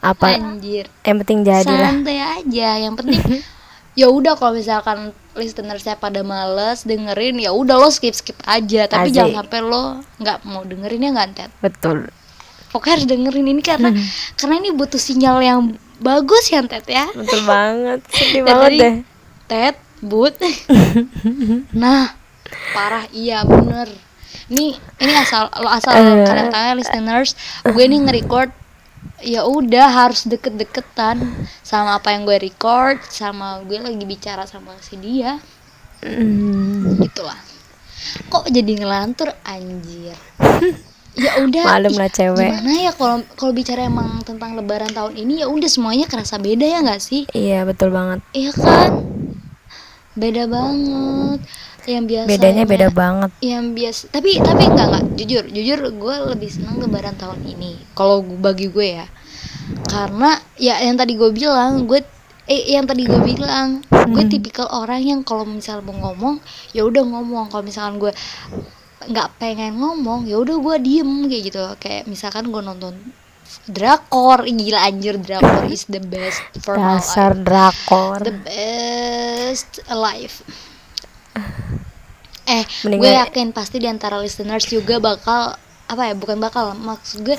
Apa 0.00 0.38
anjir. 0.38 0.86
yang 1.02 1.18
penting 1.22 1.42
jadi 1.42 1.66
santai 1.66 2.18
aja 2.20 2.68
yang 2.78 2.94
penting 2.94 3.18
ya 4.00 4.06
udah 4.06 4.36
kalau 4.38 4.54
misalkan 4.54 5.10
listener 5.34 5.80
saya 5.82 5.96
pada 5.96 6.20
males 6.22 6.84
dengerin 6.84 7.40
ya 7.40 7.50
udah 7.50 7.76
lo 7.76 7.88
skip 7.90 8.14
skip 8.14 8.36
aja. 8.46 8.86
Tapi 8.86 9.10
Asik. 9.10 9.16
jangan 9.16 9.34
sampai 9.44 9.60
lo 9.62 9.82
nggak 10.18 10.38
mau 10.46 10.62
dengerin 10.62 11.06
ya 11.06 11.10
nggak 11.14 11.30
Ted 11.34 11.50
betul. 11.62 11.98
Pokoknya 12.70 12.92
harus 12.98 13.06
dengerin 13.08 13.46
ini 13.46 13.62
karena 13.62 13.88
Hmm. 13.94 14.04
karena 14.36 14.54
ini 14.60 14.70
butuh 14.74 15.00
sinyal 15.00 15.38
yang 15.40 15.60
bagus 15.96 16.50
ya 16.50 16.60
Ted 16.66 16.86
ya. 16.86 17.06
Betul 17.14 17.40
banget. 17.46 18.00
Sedih 18.10 18.42
banget 18.44 18.70
deh. 18.76 18.94
Ted 19.46 19.74
but. 20.00 20.36
Nah 21.72 22.12
parah 22.72 23.04
iya 23.10 23.42
bener. 23.42 23.90
Ini 24.46 24.66
ini 24.98 25.12
asal 25.12 25.50
lo 25.56 25.66
asal 25.66 25.92
Eh. 25.92 26.22
kalian 26.22 26.48
tahu 26.48 26.62
ya 26.62 26.74
listeners 26.74 27.34
gue 27.62 27.84
nih 27.84 27.98
nge-record 28.00 28.50
ya 29.18 29.42
udah 29.42 29.86
harus 29.88 30.22
deket-deketan 30.24 31.18
sama 31.60 31.96
apa 31.96 32.12
yang 32.12 32.22
gue 32.22 32.38
record 32.38 33.00
sama 33.04 33.58
gue 33.62 33.76
lagi 33.76 34.04
bicara 34.04 34.44
sama 34.44 34.76
si 34.78 34.94
dia. 34.96 35.40
Hmm, 35.98 37.00
gitulah. 37.00 37.38
Kok 38.28 38.46
jadi 38.46 38.72
ngelantur 38.78 39.34
anjir? 39.42 40.14
Ya 41.16 41.40
udah 41.40 41.64
Malum 41.64 41.96
ih, 41.96 41.96
lah 41.96 42.10
cewek. 42.12 42.44
gimana 42.44 42.72
ya 42.76 42.92
kalau 42.92 43.24
kalau 43.40 43.56
bicara 43.56 43.88
emang 43.88 44.20
tentang 44.20 44.52
lebaran 44.52 44.92
tahun 44.92 45.16
ini 45.16 45.40
ya 45.40 45.48
udah 45.48 45.64
semuanya 45.64 46.04
kerasa 46.04 46.36
beda 46.36 46.60
ya 46.60 46.84
nggak 46.84 47.00
sih? 47.00 47.24
Iya 47.32 47.64
betul 47.64 47.88
banget. 47.88 48.20
Iya 48.36 48.52
kan? 48.52 49.15
Beda 50.16 50.48
banget. 50.48 51.40
Yang 51.86 52.04
biasa 52.10 52.28
bedanya 52.32 52.64
beda 52.66 52.88
banget. 52.90 53.30
Yang 53.38 53.64
biasa 53.78 54.02
tapi 54.10 54.30
tapi 54.42 54.64
enggak 54.66 54.86
enggak. 54.90 55.04
Jujur 55.22 55.44
jujur 55.46 55.78
gue 55.92 56.14
lebih 56.34 56.50
senang 56.50 56.82
lebaran 56.82 57.14
tahun 57.14 57.44
ini. 57.46 57.78
Kalau 57.94 58.24
bagi 58.24 58.66
gue 58.72 59.04
ya. 59.04 59.06
Karena 59.86 60.34
ya 60.58 60.82
yang 60.82 60.98
tadi 60.98 61.14
gue 61.14 61.30
bilang 61.30 61.86
gue 61.86 62.02
eh 62.48 62.74
yang 62.74 62.88
tadi 62.90 63.06
gue 63.06 63.20
bilang 63.22 63.84
gue 63.90 64.24
tipikal 64.26 64.66
orang 64.70 65.02
yang 65.02 65.20
kalau 65.22 65.46
misal 65.46 65.84
mau 65.84 65.94
ngomong 65.94 66.42
ya 66.74 66.82
udah 66.82 67.04
ngomong. 67.06 67.52
Kalau 67.52 67.62
misalkan 67.62 68.02
gue 68.02 68.12
nggak 69.06 69.38
pengen 69.38 69.78
ngomong 69.78 70.26
ya 70.26 70.42
udah 70.42 70.58
gue 70.58 70.76
diem 70.82 71.30
kayak 71.30 71.42
gitu. 71.52 71.62
Kayak 71.78 72.10
misalkan 72.10 72.50
gue 72.50 72.62
nonton 72.64 72.96
drakor. 73.68 74.46
Ih, 74.46 74.54
gila 74.54 74.80
anjir. 74.86 75.18
Drakor 75.18 75.66
is 75.70 75.86
the 75.90 76.00
best 76.00 76.42
for 76.62 76.78
my 76.78 76.96
life. 76.96 77.06
Dasar 77.06 77.32
drakor. 77.34 78.20
The 78.22 78.36
best 78.44 79.82
alive 79.90 80.36
eh 82.46 82.62
Mending 82.86 83.00
gue 83.02 83.12
yakin 83.12 83.46
pasti 83.50 83.82
di 83.82 83.90
antara 83.90 84.22
listeners 84.22 84.70
juga 84.70 85.02
bakal 85.02 85.58
apa 85.86 86.02
ya 86.10 86.14
bukan 86.14 86.38
bakal 86.38 86.74
maksud 86.78 87.26
gue 87.26 87.34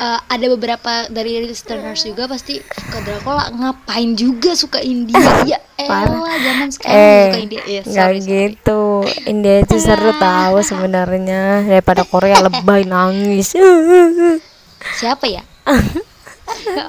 eh, 0.00 0.18
ada 0.20 0.46
beberapa 0.56 1.08
dari 1.12 1.44
listeners 1.44 2.04
juga 2.04 2.28
pasti 2.28 2.60
suka 2.60 2.98
Dracula. 3.04 3.52
Ngapain 3.52 4.16
juga 4.16 4.56
suka 4.56 4.80
India? 4.80 5.16
Ya 5.48 5.60
elah 5.80 6.36
zaman 6.44 6.68
sekarang 6.68 7.00
eh 7.00 7.24
suka 7.24 7.40
India. 7.40 7.62
Ya 7.64 7.82
sorry. 7.84 8.20
gitu. 8.20 8.80
India 9.24 9.64
itu 9.64 9.76
seru 9.80 10.12
tahu 10.16 10.60
sebenarnya. 10.60 11.64
Daripada 11.64 12.04
Korea 12.04 12.40
lebay 12.44 12.84
nangis 12.84 13.56
siapa 14.96 15.28
ya? 15.28 15.42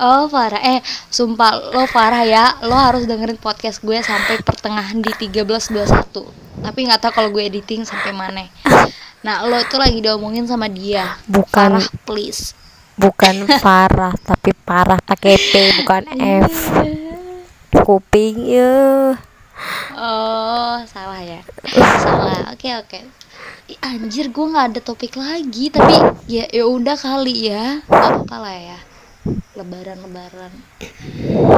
Oh 0.01 0.25
Farah. 0.25 0.57
Eh 0.57 0.79
sumpah 1.13 1.53
lo 1.69 1.85
Farah 1.85 2.25
ya 2.25 2.57
Lo 2.65 2.73
harus 2.73 3.05
dengerin 3.05 3.37
podcast 3.37 3.81
gue 3.85 4.01
sampai 4.01 4.41
pertengahan 4.41 4.97
di 4.97 5.13
13.21 5.13 6.65
Tapi 6.65 6.79
nggak 6.89 7.01
tahu 7.01 7.11
kalau 7.13 7.29
gue 7.29 7.45
editing 7.45 7.85
sampai 7.85 8.09
mana. 8.09 8.49
Nah 9.21 9.45
lo 9.45 9.57
itu 9.61 9.77
lagi 9.77 10.01
diomongin 10.01 10.49
sama 10.49 10.65
dia. 10.65 11.17
Bukan. 11.29 11.77
Farah 11.77 11.87
please. 12.09 12.57
Bukan 12.97 13.45
Farah 13.61 14.13
tapi 14.33 14.51
parah 14.65 14.97
pakai 14.97 15.37
P 15.37 15.53
bukan 15.81 16.03
F. 16.17 16.53
Kuping 17.85 18.49
ya 18.49 19.13
Oh 19.93 20.81
salah 20.89 21.21
ya. 21.21 21.41
Salah. 22.01 22.49
Oke 22.49 22.73
oke. 22.81 22.97
Ih, 22.97 23.05
Anjir 23.79 24.27
gue 24.27 24.45
nggak 24.45 24.67
ada 24.75 24.79
topik 24.79 25.15
lagi 25.15 25.69
Tapi 25.69 25.93
ya 26.25 26.45
ya 26.47 26.63
udah 26.65 26.95
kali 26.95 27.47
ya. 27.47 27.79
Gak 27.85 28.27
apa 28.27 28.35
lah 28.37 28.55
ya. 28.55 28.79
Lebaran 29.53 30.01
lebaran 30.01 30.49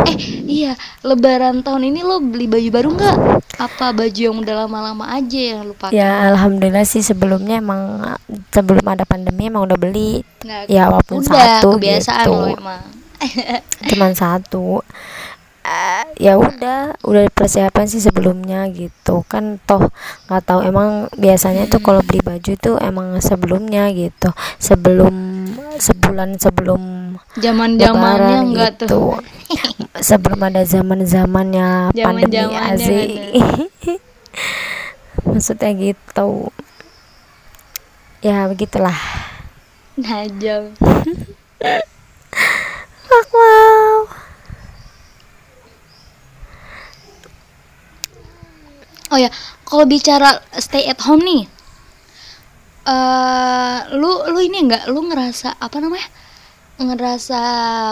Eh 0.04 0.18
iya 0.44 0.76
Lebaran 1.00 1.64
tahun 1.64 1.88
ini 1.88 2.04
lo 2.04 2.20
beli 2.20 2.44
baju 2.44 2.70
baru 2.70 2.90
nggak? 2.92 3.18
Apa 3.56 3.96
baju 3.96 4.20
yang 4.20 4.36
udah 4.36 4.66
lama-lama 4.66 5.08
aja 5.08 5.40
yang 5.56 5.64
lo 5.64 5.72
pakai? 5.72 5.96
ya 5.96 6.28
alhamdulillah 6.28 6.84
sih 6.84 7.00
sebelumnya 7.00 7.64
emang 7.64 8.04
sebelum 8.52 8.84
ada 8.84 9.08
pandemi 9.08 9.48
emang 9.48 9.64
udah 9.64 9.80
beli. 9.80 10.28
Nggak- 10.44 10.68
ya 10.68 10.92
walaupun 10.92 11.24
udah 11.24 11.32
satu 11.64 11.70
kebiasaan 11.80 12.26
gitu. 12.26 12.36
lo 12.36 12.48
emang. 12.52 12.84
Cuman 13.96 14.12
satu 14.12 14.84
Ya 16.20 16.38
udah 16.38 16.96
udah 17.04 17.24
persiapan 17.34 17.86
sih 17.90 18.04
sebelumnya 18.04 18.68
gitu. 18.70 19.24
Kan 19.28 19.60
toh 19.64 19.90
nggak 20.28 20.44
tahu 20.44 20.60
emang 20.64 21.08
biasanya 21.16 21.68
tuh 21.68 21.82
kalau 21.82 22.04
beli 22.04 22.20
baju 22.22 22.54
tuh 22.60 22.76
emang 22.80 23.18
sebelumnya 23.20 23.90
gitu. 23.96 24.30
Sebelum 24.60 25.48
sebulan 25.80 26.38
sebelum 26.38 26.82
Zaman 27.40 27.82
zamannya 27.82 28.38
enggak 28.54 28.72
tuh. 28.86 28.88
Gitu. 28.88 29.04
sebelum 30.10 30.40
ada 30.42 30.66
zaman 30.66 31.06
zamannya 31.06 31.94
pandemi 31.94 32.58
asik 32.58 33.10
maksudnya 35.30 35.72
gitu. 35.74 36.54
Ya 38.24 38.48
begitulah. 38.48 38.96
Najam 39.94 40.74
wow 43.34 43.73
Oh 49.14 49.20
ya, 49.22 49.30
kalau 49.70 49.86
bicara 49.86 50.30
stay 50.58 50.90
at 50.90 50.98
home 51.06 51.22
nih, 51.22 51.44
eh 52.90 53.78
lu 53.96 54.12
lu 54.34 54.40
ini 54.42 54.58
enggak, 54.66 54.84
lu 54.90 55.00
ngerasa 55.08 55.56
apa 55.62 55.78
namanya? 55.80 56.08
Ngerasa 56.82 57.40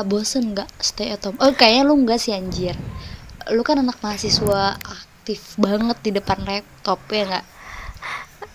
bosen 0.10 0.44
nggak 0.58 0.70
stay 0.82 1.14
at 1.14 1.22
home? 1.24 1.38
Oh 1.40 1.54
kayaknya 1.54 1.84
lu 1.88 1.94
enggak 2.02 2.20
sih 2.24 2.34
anjir. 2.34 2.76
Lu 3.56 3.62
kan 3.68 3.78
anak 3.80 3.98
mahasiswa 4.02 4.76
aktif 4.82 5.42
banget 5.62 5.98
di 6.06 6.12
depan 6.18 6.42
laptop 6.44 7.00
ya 7.14 7.24
enggak? 7.30 7.46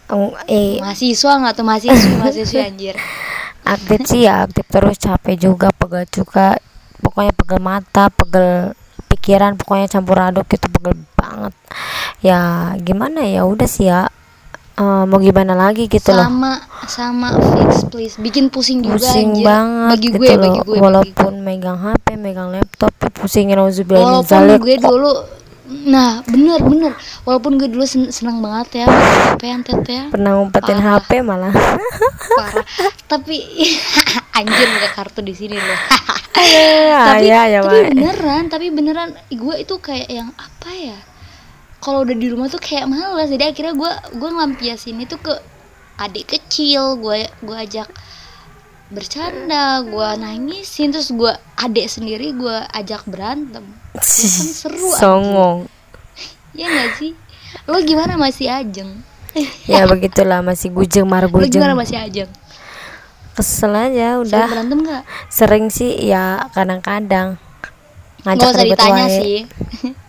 Oh, 0.07 0.31
eh 0.47 0.79
Mahasiswa 0.79 1.33
nggak 1.43 1.55
tuh 1.59 1.67
mahasiswa 1.67 2.11
mahasiswa 2.23 2.61
anjir. 2.63 2.95
aktif 3.67 4.01
sih 4.07 4.23
ya 4.27 4.47
aktif 4.47 4.63
terus 4.71 4.95
capek 5.03 5.35
juga 5.37 5.69
pegal 5.75 6.07
juga 6.07 6.55
pokoknya 7.03 7.03
pokoknya 7.03 7.33
pegel 7.35 7.61
mata 7.61 8.05
pegel 8.15 8.49
pikiran 9.11 9.59
pokoknya 9.59 9.91
campur 9.91 10.19
aduk 10.23 10.47
gitu 10.47 10.67
pegel 10.71 10.95
banget. 11.37 11.55
Ya 12.25 12.41
gimana 12.81 13.21
ya? 13.29 13.45
Udah 13.45 13.69
sih 13.69 13.93
ya. 13.93 14.09
Uh, 14.77 15.09
mau 15.09 15.17
gimana 15.17 15.57
lagi 15.57 15.89
gitu 15.89 16.13
loh. 16.13 16.21
Sama 16.29 16.53
sama 16.85 17.29
fix 17.33 17.89
please. 17.89 18.17
Bikin 18.21 18.53
pusing 18.53 18.85
juga 18.85 19.01
pusing 19.01 19.33
anjir. 19.33 19.45
banget 19.49 19.93
bagi 19.97 20.09
gitu 20.13 20.17
gue 20.21 20.29
loh. 20.29 20.41
bagi 20.45 20.61
gue 20.69 20.77
walaupun 20.77 21.33
megang 21.41 21.79
HP 21.81 22.07
megang 22.21 22.49
laptop 22.53 22.93
pusingin 23.17 23.57
bagi 23.57 23.81
gue. 23.89 23.97
walaupun 23.97 24.61
gue 24.61 24.77
dulu 24.77 25.13
nah 25.89 26.21
bener 26.29 26.61
bener. 26.61 26.93
Walaupun 27.25 27.57
gue 27.57 27.73
dulu 27.73 27.89
sen- 27.89 28.13
senang 28.13 28.45
banget 28.45 28.85
ya 28.85 28.87
HP 29.33 29.43
yang 29.49 29.63
ya. 29.65 30.05
Pernah 30.13 30.31
ngumpetin 30.37 30.79
Parah. 30.85 31.01
HP 31.01 31.11
malah. 31.25 31.53
Parah. 32.39 32.67
Tapi 33.09 33.37
anjir 34.39 34.67
buka 34.77 34.89
kartu 34.93 35.25
di 35.25 35.33
sini 35.33 35.57
loh. 35.57 35.81
Ah, 36.37 37.17
tapi 37.17 37.33
ya, 37.33 37.49
ya, 37.49 37.65
tapi 37.65 37.97
beneran 37.97 38.45
tapi 38.53 38.67
beneran 38.69 39.09
gue 39.33 39.55
itu 39.57 39.75
kayak 39.81 40.09
yang 40.13 40.29
apa 40.37 40.69
ya 40.77 40.99
kalau 41.87 42.03
udah 42.03 42.19
di 42.19 42.27
rumah 42.27 42.51
tuh 42.51 42.59
kayak 42.59 42.91
males. 42.91 43.31
Jadi 43.31 43.47
akhirnya 43.47 43.79
gue 43.79 43.93
gue 44.19 44.29
ngelampiasin 44.35 44.99
itu 44.99 45.15
ke 45.23 45.31
adik 46.03 46.35
kecil. 46.35 46.99
Gue 46.99 47.31
gue 47.47 47.55
ajak 47.57 47.87
bercanda 48.87 49.83
gue 49.83 50.09
nangisin 50.19 50.95
terus 50.95 51.11
gue 51.15 51.31
adik 51.59 51.87
sendiri 51.87 52.35
gue 52.35 52.57
ajak 52.75 53.07
berantem. 53.07 53.63
Kan 53.95 54.03
seru 54.51 54.91
songong. 54.99 55.71
Ya 56.59 56.67
gak 56.67 56.99
sih? 56.99 57.15
Lo 57.71 57.79
gimana 57.87 58.19
masih 58.19 58.51
ajeng? 58.51 58.91
Ya 59.71 59.87
begitulah. 59.87 60.43
Masih 60.43 60.75
gujeng 60.75 61.07
mar 61.07 61.31
lo 61.31 61.47
gimana 61.47 61.79
masih 61.79 62.03
ajeng? 62.03 62.31
Kesel 63.37 63.71
aja 63.77 64.17
Sering 64.17 64.23
udah. 64.27 64.49
berantem 64.49 64.79
gak 64.83 65.03
sering 65.31 65.67
sih 65.71 65.93
ya 66.03 66.51
kadang-kadang. 66.51 67.39
Ngajak 68.27 68.49
usah 68.49 68.65
ribet 68.65 68.75
ditanya 68.75 69.07
wae. 69.07 69.19
sih 69.23 69.37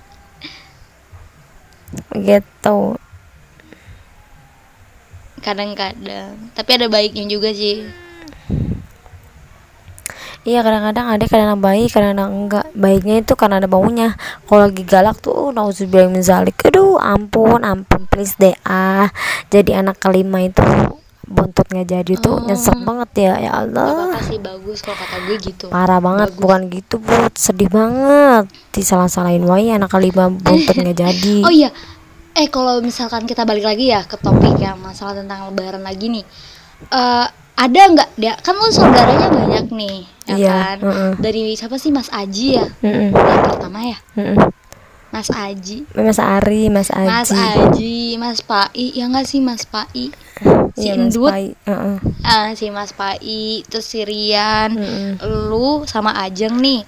gitu. 2.16 2.98
Kadang-kadang. 5.42 6.52
Tapi 6.58 6.70
ada 6.76 6.88
baiknya 6.90 7.24
juga 7.30 7.54
sih. 7.54 7.88
Iya 10.48 10.64
kadang-kadang 10.64 11.12
ada 11.12 11.24
kadang-kadang 11.28 11.60
baik 11.60 11.90
kadang-kadang 11.92 12.32
enggak. 12.32 12.66
Baiknya 12.72 13.16
itu 13.20 13.36
karena 13.36 13.60
ada 13.60 13.68
baunya. 13.68 14.16
Kalau 14.48 14.72
lagi 14.72 14.84
galak 14.88 15.20
tuh 15.20 15.36
oh, 15.36 15.50
nauzubillah 15.52 16.08
min 16.08 16.24
zalik. 16.24 16.56
Aduh 16.64 16.96
ampun 16.96 17.68
ampun 17.68 18.08
please 18.08 18.34
deh 18.40 18.56
ah. 18.64 19.12
Jadi 19.52 19.76
anak 19.76 20.00
kelima 20.00 20.40
itu 20.48 20.64
bontot 21.28 21.64
nggak 21.64 21.88
jadi 21.90 22.14
tuh 22.18 22.34
Oh. 22.34 22.44
nyesek 22.44 22.80
banget 22.80 23.10
ya 23.20 23.34
ya 23.38 23.52
Allah. 23.60 24.10
Apa-apa 24.10 24.22
sih 24.24 24.40
bagus 24.40 24.80
kalau 24.80 24.96
kata 24.96 25.18
gue 25.22 25.36
gitu. 25.38 25.66
Parah 25.68 26.00
banget 26.00 26.30
Bagus. 26.32 26.40
bukan 26.40 26.62
gitu 26.70 26.96
bu 26.98 27.16
sedih 27.32 27.68
banget. 27.68 28.44
Disalah-salahin 28.72 29.44
wae 29.44 29.70
anak 29.70 29.88
kelima 29.88 30.28
bontot 30.28 30.74
nggak 30.74 30.98
jadi. 30.98 31.38
Oh 31.44 31.52
iya. 31.52 31.70
Eh 32.34 32.48
kalau 32.48 32.80
misalkan 32.80 33.24
kita 33.24 33.44
balik 33.44 33.66
lagi 33.66 33.90
ya 33.90 34.02
ke 34.02 34.16
topik 34.16 34.56
yang 34.56 34.78
masalah 34.78 35.14
tentang 35.16 35.48
lebaran 35.48 35.82
lagi 35.82 36.08
nih. 36.08 36.26
Eh 36.88 37.28
ada 37.58 37.82
nggak? 37.90 38.10
Dia 38.16 38.38
kan 38.38 38.54
lo 38.54 38.70
saudaranya 38.70 39.28
banyak 39.28 39.66
nih 39.70 39.98
ya 40.24 40.36
Iya, 40.38 40.54
kan? 40.54 40.78
heeh. 40.80 41.12
dari 41.18 41.44
siapa 41.54 41.76
sih? 41.76 41.90
Mas 41.90 42.08
Aji 42.08 42.48
ya? 42.54 42.66
Mm-mm, 42.80 43.10
yang 43.10 43.42
pertama 43.44 43.80
ya? 43.82 43.98
Mm-mm. 44.14 44.38
Mas 45.08 45.28
Aji. 45.28 45.88
Mas 45.90 46.20
Ari 46.20 46.68
Mas 46.68 46.92
Aji. 46.92 47.10
Mas 47.10 47.32
Aji 47.34 47.98
Mas 48.16 48.40
Pai. 48.42 48.94
Ya 48.94 49.08
nggak 49.08 49.26
sih 49.26 49.40
Mas 49.40 49.66
Pai 49.66 50.14
si 50.78 50.86
Iya, 50.86 50.94
Mas 50.94 51.18
Endut. 51.18 51.32
Pai. 51.34 51.46
Heeh. 51.66 51.96
ah, 52.22 52.48
si 52.54 52.66
Mas 52.70 52.92
Pai 52.94 53.66
terus 53.66 53.86
si 53.90 54.06
Rian. 54.06 54.78
Mm-mm. 54.78 55.12
lu 55.50 55.84
sama 55.90 56.14
Ajeng 56.22 56.62
nih. 56.62 56.86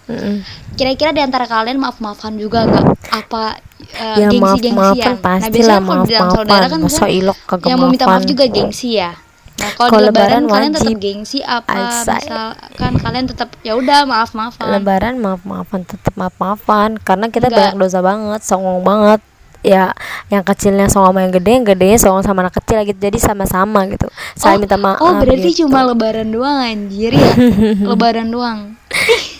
Kira-kira 0.77 1.09
di 1.09 1.25
antara 1.25 1.49
kalian 1.49 1.81
maaf-maafan 1.81 2.37
juga 2.37 2.69
nggak? 2.69 2.85
Apa 3.09 3.57
uh, 3.97 4.17
ya 4.21 4.29
maaf 4.37 4.61
gengsi-gengsian 4.61 4.75
maafan 4.77 5.15
nah 5.17 5.17
pasti 5.17 5.49
biasanya 5.57 5.73
lah 5.73 5.81
kalau 5.81 6.03
maaf 6.05 6.09
maafan 6.45 6.69
kan 6.69 6.79
masa 6.85 7.07
ilok 7.09 7.37
kagak 7.49 7.67
yang 7.67 7.77
mau 7.81 7.89
minta 7.89 8.05
maaf 8.05 8.13
maafan. 8.21 8.31
juga 8.31 8.43
gengsi 8.47 8.89
ya? 9.01 9.11
Nah 9.59 9.71
kalau 9.75 9.99
lebaran, 9.99 10.07
lebaran 10.07 10.43
kalian 10.47 10.71
tetap 10.71 10.95
gengsi 11.03 11.39
apa? 11.43 11.75
Misalkan 12.07 12.93
kalian 12.95 13.25
tetap 13.27 13.49
ya 13.59 13.73
udah 13.75 13.99
maaf-maafan. 14.07 14.65
Lebaran 14.71 15.15
maaf 15.19 15.41
maafan 15.43 15.81
tetap 15.83 16.13
maaf 16.15 16.35
maafan 16.39 16.95
karena 17.01 17.27
kita 17.27 17.51
Enggak. 17.51 17.75
banyak 17.75 17.75
dosa 17.75 17.99
banget 17.99 18.41
songong 18.45 18.79
banget 18.87 19.19
ya 19.59 19.91
yang 20.31 20.43
kecilnya 20.47 20.87
songong 20.87 21.11
sama 21.15 21.19
yang 21.27 21.33
gede 21.35 21.51
yang 21.51 21.65
gedenya 21.67 21.97
songong 21.99 22.23
sama 22.23 22.39
anak 22.47 22.55
kecil 22.63 22.79
gitu. 22.87 22.99
Jadi 22.99 23.17
sama-sama 23.19 23.85
gitu. 23.91 24.07
Saya 24.35 24.55
oh, 24.55 24.59
minta 24.61 24.77
maaf 24.79 25.03
oh 25.03 25.11
berarti 25.19 25.49
gitu. 25.51 25.67
cuma 25.67 25.83
lebaran 25.83 26.29
doang 26.31 26.57
anjir 26.63 27.11
ya? 27.15 27.31
Lebaran 27.91 28.27
doang. 28.31 28.59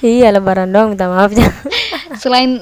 Iya 0.03 0.27
lebaran 0.35 0.69
doang 0.69 0.93
minta 0.93 1.07
maafnya 1.07 1.49
selain 2.21 2.59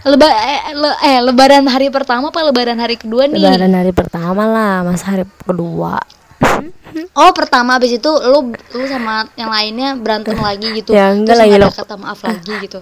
leba 0.00 0.26
eh, 0.32 0.60
le- 0.72 1.00
eh, 1.04 1.20
lebaran 1.20 1.64
hari 1.68 1.92
pertama 1.92 2.32
apa 2.32 2.40
lebaran 2.40 2.80
hari 2.80 2.96
kedua 2.96 3.28
nih? 3.28 3.36
Lebaran 3.36 3.72
hari 3.76 3.92
pertama 3.92 4.48
lah 4.48 4.80
mas 4.84 5.04
hari 5.04 5.28
kedua. 5.44 6.00
Oh 7.14 7.30
pertama 7.30 7.78
habis 7.78 7.94
itu 7.94 8.10
lu 8.10 8.50
lu 8.50 8.84
sama 8.90 9.22
yang 9.38 9.46
lainnya 9.46 9.94
berantem 9.94 10.34
lagi 10.34 10.74
gitu. 10.74 10.90
Ya, 10.90 11.14
enggak 11.14 11.38
Terus 11.38 11.42
lagi 11.46 11.54
lo. 11.54 11.68
ada 11.70 11.78
kata 11.78 11.94
maaf 11.94 12.20
lagi 12.26 12.52
gitu. 12.66 12.78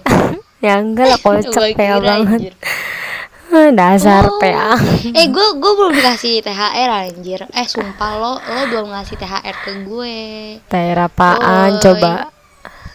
Ya 0.65 0.81
enggak 0.81 1.05
lah 1.13 1.19
kocak 1.21 1.77
kira, 1.77 2.01
banget 2.01 2.49
anjir. 2.49 2.53
Dasar 3.79 4.29
Oh. 4.29 4.37
PA 4.37 4.77
Eh 5.09 5.27
gue 5.29 5.47
gue 5.57 5.71
belum 5.73 5.93
dikasih 5.97 6.45
THR 6.45 6.89
anjir. 6.89 7.41
Eh 7.53 7.65
sumpah 7.65 8.11
lo 8.17 8.33
lo 8.37 8.61
belum 8.69 8.93
ngasih 8.93 9.17
THR 9.17 9.55
ke 9.65 9.71
gue. 9.85 10.17
Daerah 10.69 11.09
apaan 11.09 11.77
Woi. 11.77 11.81
coba? 11.81 12.11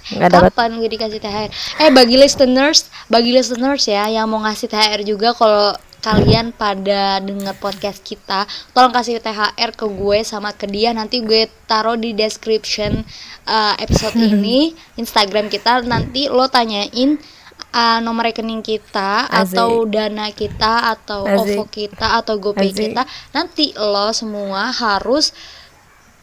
Nggak 0.05 0.31
dapat 0.37 0.53
Kapan 0.53 0.71
gue 0.77 0.91
dikasih 0.93 1.17
THR 1.17 1.49
Eh 1.81 1.89
bagi 1.89 2.21
listeners 2.21 2.93
Bagi 3.09 3.33
listeners 3.33 3.89
ya 3.89 4.05
Yang 4.13 4.27
mau 4.29 4.45
ngasih 4.45 4.69
THR 4.69 5.01
juga 5.01 5.33
Kalau 5.33 5.73
kalian 6.05 6.53
pada 6.53 7.25
denger 7.25 7.57
podcast 7.57 8.05
kita 8.05 8.45
Tolong 8.77 8.93
kasih 8.93 9.25
THR 9.25 9.73
ke 9.73 9.89
gue 9.89 10.21
sama 10.21 10.53
ke 10.53 10.69
dia. 10.69 10.93
Nanti 10.93 11.25
gue 11.25 11.49
taruh 11.65 11.97
di 11.97 12.13
description 12.13 13.01
uh, 13.49 13.73
episode 13.81 14.13
ini 14.29 14.77
Instagram 15.01 15.49
kita. 15.49 15.81
Nanti 15.89 16.29
lo 16.29 16.45
tanyain 16.53 17.17
uh, 17.75 17.99
nomor 17.99 18.31
rekening 18.31 18.63
kita 18.63 19.27
Asik. 19.27 19.59
Atau 19.59 19.85
dana 19.91 20.31
kita 20.31 20.95
Atau 20.95 21.27
Asik. 21.27 21.59
OVO 21.59 21.65
kita 21.67 22.07
Atau 22.23 22.39
GoPay 22.39 22.71
Asik. 22.71 22.81
kita 22.95 23.03
Nanti 23.35 23.75
lo 23.75 24.15
semua 24.15 24.71
harus 24.71 25.35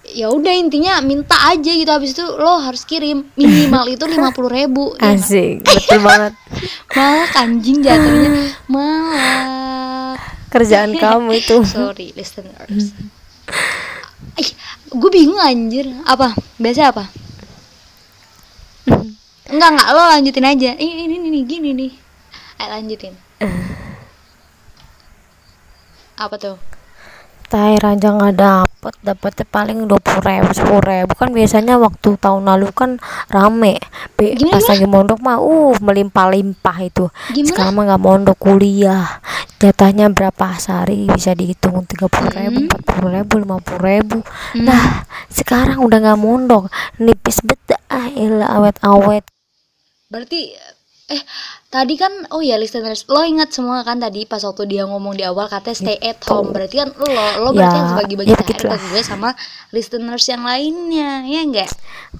ya 0.01 0.33
udah 0.33 0.49
intinya 0.55 0.97
minta 1.03 1.35
aja 1.51 1.71
gitu. 1.75 1.91
Habis 1.91 2.15
itu 2.15 2.25
lo 2.25 2.63
harus 2.63 2.87
kirim 2.87 3.27
minimal 3.35 3.85
itu 3.91 4.07
lima 4.13 4.31
puluh 4.31 4.49
ribu 4.49 4.95
ya 4.97 5.13
asik 5.13 5.61
betul 5.61 5.99
banget. 6.01 6.33
Malah 6.97 7.29
anjing 7.37 7.77
jatuhnya. 7.83 8.29
Malah 8.73 10.15
kerjaan 10.49 10.95
kamu 10.95 11.37
itu. 11.37 11.61
Sorry 11.67 12.15
listeners. 12.15 12.95
Ih, 14.39 14.49
gue 14.89 15.09
bingung 15.11 15.39
anjir. 15.43 15.91
Apa? 16.07 16.31
Biasa 16.55 16.95
apa 16.95 17.11
enggak 19.51 19.69
enggak 19.75 19.89
lo 19.91 20.03
lanjutin 20.07 20.47
aja. 20.47 20.71
Ini 20.79 20.93
ini 21.05 21.15
ini 21.21 21.39
gini 21.43 21.69
nih. 21.75 21.91
Ayo 22.63 22.69
lanjutin. 22.71 23.13
Apa 26.17 26.35
tuh? 26.37 26.57
Tair 27.51 27.83
aja 27.83 28.15
nggak 28.15 28.35
dapet. 28.39 28.93
Dapetnya 29.03 29.43
paling 29.43 29.83
dua 29.83 29.99
puluh 29.99 30.23
ribu 30.23 30.55
sepuluh 30.55 30.79
ribu. 30.87 31.11
Kan 31.19 31.35
biasanya 31.35 31.75
waktu 31.75 32.15
tahun 32.15 32.47
lalu 32.47 32.71
kan 32.71 32.95
rame. 33.27 33.75
Be- 34.15 34.39
Gimana, 34.39 34.55
pas 34.55 34.65
lagi 34.71 34.87
mondok 34.87 35.19
mah 35.19 35.43
uh 35.43 35.75
melimpah-limpah 35.83 36.77
itu. 36.79 37.11
Gimana? 37.35 37.49
sekarang 37.51 37.73
mah 37.75 37.83
nggak 37.91 38.03
mondok 38.07 38.37
kuliah. 38.39 39.19
Jatahnya 39.59 40.07
berapa 40.09 40.57
sehari? 40.57 41.11
Bisa 41.11 41.35
dihitung 41.35 41.83
tiga 41.91 42.07
puluh 42.07 42.31
ribu 42.31 42.55
Hmm. 42.55 42.67
empat 42.71 42.81
puluh 42.87 43.09
ribu 43.19 43.33
lima 43.43 43.57
puluh 43.59 43.83
ribu. 43.83 44.17
Nah 44.63 45.03
sekarang 45.27 45.83
udah 45.83 45.97
nggak 46.07 46.21
mondok. 46.23 46.71
Nipis 47.03 47.43
bet 47.43 47.59
ah 47.91 48.07
ilah 48.15 48.47
awet-awet 48.61 49.27
Berarti 50.11 50.51
eh 51.11 51.19
tadi 51.67 51.99
kan 51.99 52.11
oh 52.31 52.39
ya 52.39 52.55
listeners 52.55 53.03
lo 53.11 53.19
ingat 53.27 53.51
semua 53.51 53.83
kan 53.83 53.99
tadi 53.99 54.23
pas 54.23 54.39
waktu 54.47 54.63
dia 54.63 54.87
ngomong 54.87 55.11
di 55.19 55.27
awal 55.27 55.47
katanya 55.51 55.75
stay 55.75 55.97
at 55.99 56.19
home. 56.27 56.51
Berarti 56.51 56.75
kan 56.83 56.89
lo 56.95 57.25
lo 57.41 57.49
berarti 57.55 57.75
Ya, 57.75 57.79
yang 57.83 57.89
bagi-bagi 57.99 58.31
ya 58.31 58.39
THR 58.39 58.63
ke 58.75 58.87
gue 58.91 59.03
sama 59.03 59.29
listeners 59.75 60.23
yang 60.27 60.43
lainnya 60.43 61.23
ya 61.27 61.41
enggak 61.43 61.71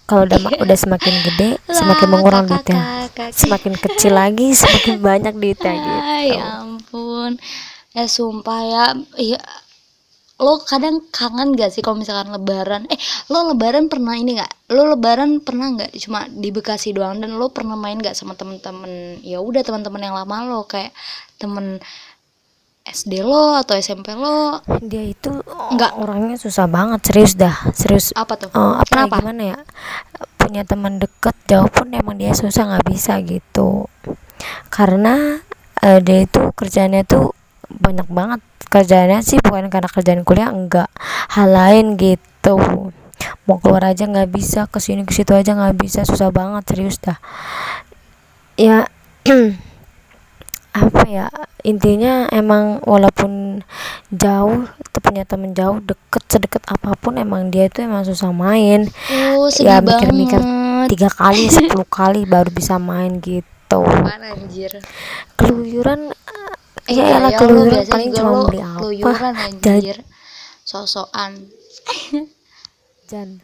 kalau 0.08 0.28
udah 0.28 0.40
udah 0.64 0.78
semakin 0.80 1.14
gede 1.24 1.50
semakin 1.72 2.08
mengurang 2.12 2.46
duitnya. 2.48 3.08
semakin 3.32 3.74
kecil 3.80 4.14
lagi 4.16 4.48
semakin 4.56 4.96
banyak 5.00 5.34
duitnya 5.36 5.74
gitu. 5.84 6.00
Ya 6.36 6.48
ampun. 6.64 7.32
Ya 7.92 8.08
sumpah 8.08 8.62
ya 8.64 8.86
iya 9.20 9.40
lo 10.42 10.58
kadang 10.66 11.06
kangen 11.14 11.54
gak 11.54 11.70
sih 11.70 11.86
kalau 11.86 12.02
misalkan 12.02 12.34
lebaran? 12.34 12.90
Eh 12.90 12.98
lo 13.30 13.54
lebaran 13.54 13.88
pernah 13.88 14.18
ini 14.18 14.42
nggak? 14.42 14.74
Lo 14.74 14.90
lebaran 14.90 15.46
pernah 15.46 15.70
nggak? 15.78 15.94
Cuma 16.02 16.26
di 16.26 16.50
Bekasi 16.50 16.98
doang 16.98 17.22
dan 17.22 17.38
lo 17.38 17.54
pernah 17.54 17.78
main 17.78 18.02
nggak 18.02 18.18
sama 18.18 18.34
temen-temen? 18.34 19.22
Ya 19.22 19.38
udah 19.38 19.62
teman-teman 19.62 20.02
yang 20.02 20.18
lama 20.18 20.38
lo 20.50 20.66
kayak 20.66 20.92
temen 21.38 21.78
SD 22.82 23.22
lo 23.22 23.62
atau 23.62 23.78
SMP 23.78 24.18
lo. 24.18 24.58
Dia 24.82 25.06
itu 25.06 25.30
Enggak. 25.70 25.94
orangnya 26.02 26.36
susah 26.42 26.66
banget 26.66 27.06
serius 27.06 27.38
dah 27.38 27.56
serius. 27.78 28.10
Apa 28.18 28.34
tuh? 28.42 28.50
Eh, 28.50 28.74
apa 28.82 28.90
kenapa? 28.90 29.22
gimana 29.22 29.44
ya? 29.54 29.58
Punya 30.42 30.62
punya 30.62 30.64
teman 30.66 30.98
deket 30.98 31.36
jauh 31.46 31.70
pun 31.70 31.94
emang 31.94 32.18
dia 32.18 32.34
susah 32.34 32.66
nggak 32.66 32.86
bisa 32.90 33.22
gitu. 33.22 33.86
Karena 34.74 35.38
uh, 35.86 36.00
dia 36.02 36.26
itu 36.26 36.42
kerjanya 36.58 37.06
tuh 37.06 37.38
banyak 37.80 38.08
banget 38.12 38.42
kerjanya 38.72 39.20
sih 39.20 39.38
bukan 39.44 39.68
karena 39.68 39.90
kerjaan 39.92 40.24
kuliah 40.24 40.50
enggak. 40.52 40.90
Hal 41.32 41.52
lain 41.52 42.00
gitu. 42.00 42.58
Mau 43.46 43.58
keluar 43.60 43.92
aja 43.92 44.08
nggak 44.08 44.32
bisa 44.32 44.66
ke 44.72 44.80
sini 44.82 45.06
ke 45.06 45.14
situ 45.14 45.36
aja 45.36 45.54
nggak 45.54 45.78
bisa 45.78 46.08
susah 46.08 46.32
banget 46.32 46.64
serius 46.72 46.98
dah. 46.98 47.20
Ya 48.56 48.88
apa 50.72 51.04
ya 51.04 51.28
intinya 51.68 52.32
emang 52.32 52.80
walaupun 52.88 53.60
jauh 54.08 54.72
punya 55.04 55.28
temen 55.28 55.52
jauh 55.52 55.84
deket 55.84 56.24
sedekat 56.32 56.64
apa 56.72 56.96
pun 56.96 57.20
emang 57.20 57.52
dia 57.52 57.68
itu 57.68 57.84
emang 57.84 58.08
susah 58.08 58.32
main. 58.32 58.88
Uh, 59.12 59.52
ya 59.60 59.84
mikir-mikir 59.84 60.40
tiga 60.88 61.12
kali 61.12 61.50
sepuluh 61.54 61.84
kali 61.84 62.24
baru 62.24 62.48
bisa 62.48 62.80
main 62.80 63.20
gitu. 63.20 63.84
Anjir? 63.84 64.80
Keluyuran 65.36 66.16
eh, 66.84 66.94
ya 66.94 67.06
ya, 67.22 67.38
keluyuran 67.38 67.86
paling 67.86 68.10
cuma 68.12 68.32
beli 68.44 68.60
apa 68.60 68.78
keluyuran 68.80 69.34
anjir 69.36 69.98
sosokan 70.62 71.32
Jan 73.08 73.42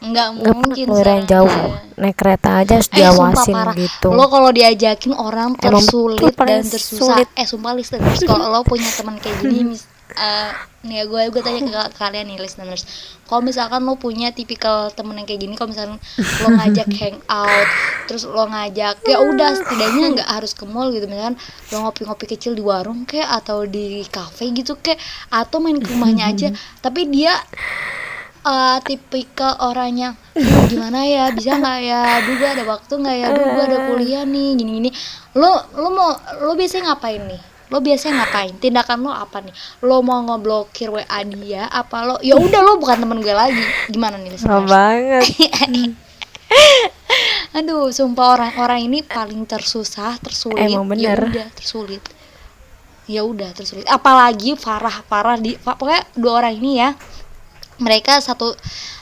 Enggak 0.00 0.32
mungkin 0.32 0.88
keluar 0.88 1.04
yang 1.04 1.24
jauh 1.26 1.52
naik 1.94 2.16
kereta 2.16 2.64
aja 2.64 2.80
harus 2.80 2.88
Eh, 2.88 2.96
diawasin 2.96 3.52
sumpah 3.52 3.64
parah. 3.68 3.74
gitu 3.76 4.08
Lo 4.08 4.24
kalau 4.26 4.48
diajakin 4.48 5.12
orang 5.12 5.52
tersulit 5.54 6.32
dan 6.32 6.64
tersusah. 6.64 7.20
sulit. 7.20 7.28
Eh 7.36 7.44
sumpah 7.44 7.76
listeners 7.76 8.16
kalau 8.24 8.48
lo 8.48 8.64
punya 8.64 8.88
teman 8.88 9.20
kayak 9.20 9.44
gini 9.44 9.76
eh, 10.16 10.50
nih 10.82 10.96
ya 11.00 11.04
gue 11.06 11.22
gue 11.28 11.42
tanya 11.42 11.60
ke 11.60 11.70
ka- 11.70 11.92
kalian 12.00 12.26
nih 12.28 12.38
listeners. 12.40 12.82
Kalau 13.24 13.40
misalkan 13.40 13.84
lo 13.84 13.94
punya 13.94 14.32
tipikal 14.32 14.90
temen 14.90 15.14
yang 15.14 15.28
kayak 15.28 15.40
gini, 15.40 15.54
kalau 15.54 15.70
misalkan 15.70 16.00
lo 16.42 16.48
ngajak 16.50 16.88
hangout, 16.90 17.68
terus 18.04 18.24
lo 18.26 18.44
ngajak 18.46 19.04
ya 19.04 19.18
udah 19.22 19.50
setidaknya 19.54 20.04
nggak 20.18 20.28
harus 20.30 20.52
ke 20.52 20.64
mall 20.64 20.90
gitu. 20.90 21.06
Misalkan 21.06 21.36
lo 21.70 21.76
ngopi-ngopi 21.84 22.26
kecil 22.26 22.52
di 22.52 22.62
warung 22.62 23.04
kayak 23.04 23.30
atau 23.38 23.62
di 23.64 24.02
kafe 24.08 24.50
gitu 24.50 24.74
kayak 24.78 24.98
atau 25.30 25.60
main 25.60 25.78
ke 25.78 25.88
rumahnya 25.88 26.24
aja. 26.28 26.48
Tapi 26.80 27.06
dia 27.06 27.36
eh 28.40 28.78
tipikal 28.88 29.52
orangnya 29.60 30.16
"Duh, 30.32 30.64
gimana 30.64 31.04
ya 31.04 31.28
bisa 31.28 31.60
nggak 31.60 31.78
ya? 31.84 32.02
Duh 32.24 32.34
gue 32.40 32.48
ada 32.48 32.64
waktu 32.64 32.92
nggak 32.96 33.16
ya? 33.20 33.28
Duh 33.36 33.46
gue 33.52 33.64
ada 33.68 33.78
kuliah 33.84 34.24
nih 34.24 34.56
gini 34.56 34.70
gini 34.80 34.90
lo 35.36 35.50
lo 35.76 35.88
mau 35.92 36.10
lo 36.40 36.56
biasanya 36.56 36.96
ngapain 36.96 37.20
nih 37.28 37.40
lo 37.70 37.78
biasanya 37.78 38.26
ngapain? 38.26 38.58
Tindakan 38.58 39.06
lo 39.06 39.14
apa 39.14 39.38
nih? 39.40 39.54
Lo 39.86 40.02
mau 40.02 40.18
ngeblokir 40.26 40.90
wa 40.90 41.06
dia 41.06 41.70
apa 41.70 42.02
lo? 42.02 42.18
Ya 42.20 42.34
udah 42.34 42.60
lo 42.66 42.82
bukan 42.82 42.98
temen 42.98 43.22
gue 43.22 43.30
lagi. 43.30 43.62
Gimana 43.86 44.18
nih 44.18 44.34
listeners? 44.34 44.66
banget. 44.66 45.24
Aduh 47.58 47.90
sumpah 47.90 48.38
orang-orang 48.38 48.90
ini 48.90 48.98
paling 49.06 49.46
tersusah 49.46 50.18
tersulit. 50.18 50.66
Emang 50.66 50.86
bener. 50.86 51.18
ya 51.18 51.30
udah 51.30 51.48
tersulit. 51.54 52.02
Ya 53.10 53.22
udah 53.26 53.50
tersulit. 53.54 53.86
Apalagi 53.86 54.58
Farah 54.58 55.02
Farah 55.06 55.38
di 55.38 55.54
pokoknya 55.58 56.02
dua 56.18 56.42
orang 56.42 56.54
ini 56.58 56.82
ya. 56.82 56.94
Mereka 57.80 58.20
satu 58.20 58.52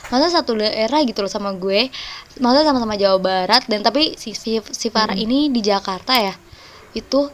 masa 0.09 0.31
satu 0.31 0.57
daerah 0.57 1.01
gitu 1.05 1.25
loh 1.25 1.29
sama 1.29 1.53
gue. 1.57 1.89
Masa 2.37 2.65
sama-sama 2.65 2.97
Jawa 2.97 3.17
Barat 3.17 3.65
dan 3.65 3.81
tapi 3.81 4.13
si 4.17 4.37
si, 4.37 4.61
si 4.61 4.87
Farah 4.93 5.17
ini 5.17 5.49
di 5.49 5.61
Jakarta 5.61 6.17
ya. 6.17 6.33
Itu 6.93 7.29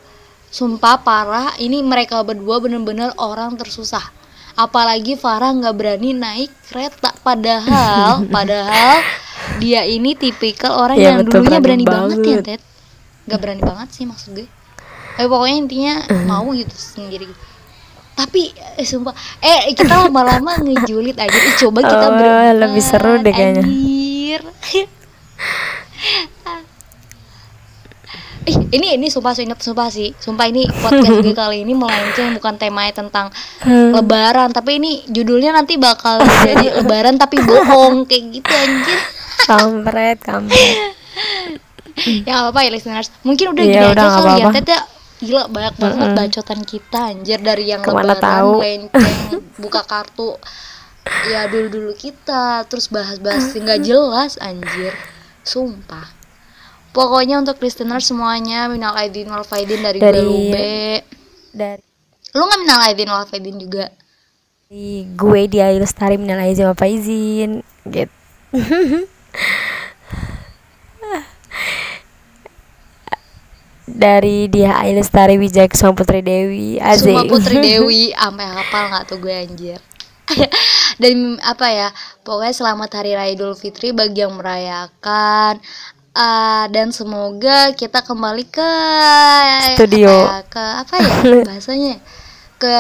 sumpah 0.55 1.03
parah. 1.03 1.51
Ini 1.59 1.83
mereka 1.83 2.23
berdua 2.23 2.63
bener-bener 2.63 3.11
orang 3.19 3.59
tersusah. 3.59 4.07
Apalagi 4.55 5.19
Farah 5.19 5.51
nggak 5.51 5.75
berani 5.75 6.15
naik 6.15 6.47
kereta. 6.71 7.11
Padahal 7.19 8.23
padahal 8.35 9.03
dia 9.59 9.83
ini 9.83 10.15
tipikal 10.15 10.79
orang 10.79 10.95
Iya, 10.95 11.05
yang 11.11 11.17
betul, 11.27 11.43
dulunya 11.43 11.59
berani 11.59 11.83
berani, 11.83 11.91
banget 11.91 12.17
ya 12.17 12.23
banget. 12.31 12.45
Ted. 12.47 12.61
Nggak 13.27 13.39
berani 13.43 13.61
banget 13.67 13.87
sih 13.91 14.05
maksud 14.07 14.29
gue. 14.31 14.47
Eh, 15.15 15.27
pokoknya 15.27 15.55
intinya 15.59 15.93
mau 16.23 16.47
gitu 16.51 16.71
sendiri. 16.71 17.27
Tapi 18.15 18.55
eh, 18.79 18.87
sumpah. 18.87 19.11
Eh 19.43 19.75
kita 19.75 20.07
lama-lama 20.07 20.55
ngejulit 20.63 21.19
aja. 21.19 21.35
Ih, 21.35 21.55
coba 21.59 21.83
kita 21.83 22.05
Oh, 22.07 22.15
berempat 22.15 22.55
lebih 22.63 22.79
seru 22.81 23.13
deh 23.19 23.33
kayaknya. 23.35 23.63
anjir. 23.67 24.41
Ih, 28.45 28.57
ini 28.77 28.93
ini 28.93 29.07
sumpah 29.09 29.33
sumpah, 29.33 29.57
sumpah 29.57 29.89
sih. 29.89 30.13
Sumpah 30.21 30.45
ini 30.45 30.69
podcast 30.69 31.17
gue 31.25 31.33
kali 31.33 31.65
ini 31.65 31.73
melenceng 31.73 32.37
bukan 32.37 32.61
temanya 32.61 32.93
tentang 33.01 33.33
lebaran. 33.65 34.53
Tapi 34.53 34.77
ini 34.77 35.01
judulnya 35.09 35.49
nanti 35.49 35.81
bakal 35.81 36.21
jadi 36.45 36.77
lebaran 36.77 37.17
tapi 37.17 37.41
bohong 37.41 38.05
kayak 38.05 38.23
gitu 38.37 38.51
anjir. 38.53 38.99
Kampret 39.49 40.17
kampret. 40.21 40.77
Ya 42.21 42.37
nggak 42.37 42.43
apa-apa 42.49 42.59
ya 42.61 42.69
listeners. 42.69 43.09
Mungkin 43.25 43.55
udah 43.57 43.63
Iya, 43.65 43.73
gini 43.73 43.87
udah 43.97 44.05
aja 44.05 44.13
kali 44.21 44.31
ya. 44.37 44.47
Tete. 44.53 44.77
Gila 45.15 45.43
banyak 45.47 45.75
banget 45.79 46.09
bacotan 46.11 46.61
kita 46.67 46.99
anjir 47.07 47.39
dari 47.39 47.71
yang 47.71 47.81
Ke 47.81 47.95
mana 47.95 48.13
lebaran 48.13 48.21
tahu. 48.21 48.51
lenceng 48.61 49.09
buka 49.63 49.81
kartu 49.87 50.35
ya 51.31 51.47
dulu 51.47 51.69
dulu 51.71 51.91
kita 51.95 52.65
terus 52.67 52.91
bahas-bahas 52.91 53.55
nggak 53.55 53.79
jelas 53.81 54.37
anjir. 54.37 54.93
Sumpah 55.41 56.14
pokoknya 56.95 57.43
untuk 57.43 57.59
listener 57.59 57.99
semuanya 57.99 58.71
minal 58.71 58.95
aidin 58.95 59.27
wal 59.27 59.43
faidin 59.43 59.83
dari, 59.83 59.99
gue 59.99 60.07
Dari- 60.07 60.23
Ube 60.23 61.03
dari 61.51 61.83
lu 62.31 62.43
nggak 62.47 62.61
minal 62.63 62.79
aidin 62.87 63.11
wal 63.11 63.27
faidin 63.27 63.59
juga? 63.59 63.91
Di 64.71 65.03
gue 65.13 65.41
dia 65.51 65.69
Lestari 65.75 66.15
minal 66.15 66.39
aizin 66.41 66.71
apa 66.71 66.87
izin 66.87 67.61
gitu. 67.85 68.15
Dari 73.85 74.49
dia 74.49 74.81
Lestari 74.89 75.37
Wijaya 75.37 75.69
Kusuma 75.69 75.93
Putri 75.93 76.25
Dewi 76.25 76.81
Azik 76.81 77.13
Sumpah 77.13 77.29
Putri 77.29 77.61
Dewi 77.69 78.11
sampai 78.17 78.45
hafal 78.49 78.83
nggak 78.89 79.05
tuh 79.05 79.21
gue 79.21 79.29
anjir. 79.31 79.79
Dan 81.01 81.37
apa 81.45 81.69
ya 81.69 81.87
pokoknya 82.25 82.53
selamat 82.57 82.89
hari 82.97 83.13
raya 83.13 83.31
Idul 83.37 83.53
Fitri 83.53 83.93
bagi 83.93 84.25
yang 84.25 84.33
merayakan 84.33 85.61
Dan 86.71 86.95
semoga 86.95 87.75
kita 87.75 87.99
kembali 87.99 88.47
ke 88.47 88.71
Studio. 89.75 90.07
ya, 90.07 90.47
ke 90.47 90.63
apa 90.63 90.95
ya 90.95 91.15
bahasanya? 91.51 91.95
Ke 92.55 92.75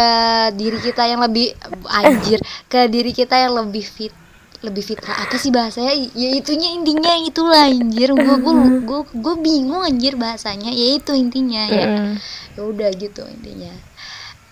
diri 0.55 0.79
kita 0.79 1.03
yang 1.03 1.19
lebih 1.19 1.51
anjir 1.91 2.39
ke 2.71 2.87
diri 2.87 3.11
kita 3.11 3.35
yang 3.35 3.59
lebih 3.59 3.83
fit 3.83 4.15
lebih 4.63 4.81
fitrah. 4.81 5.27
Apa 5.27 5.35
sih 5.35 5.51
bahasanya? 5.51 5.93
Ya 6.15 6.31
itunya 6.31 6.73
intinya 6.73 7.11
itulah 7.21 7.67
anjir. 7.67 8.15
Gue 8.15 8.35
gue 8.39 8.55
gue 8.87 9.01
gue 9.13 9.35
bingung 9.43 9.83
anjir 9.83 10.15
bahasanya. 10.15 10.71
Ya 10.71 10.95
itu 10.95 11.11
intinya 11.11 11.67
ya. 11.67 11.85
Mm. 11.85 12.13
ya 12.55 12.61
udah 12.63 12.89
gitu 12.95 13.21
intinya. 13.27 13.73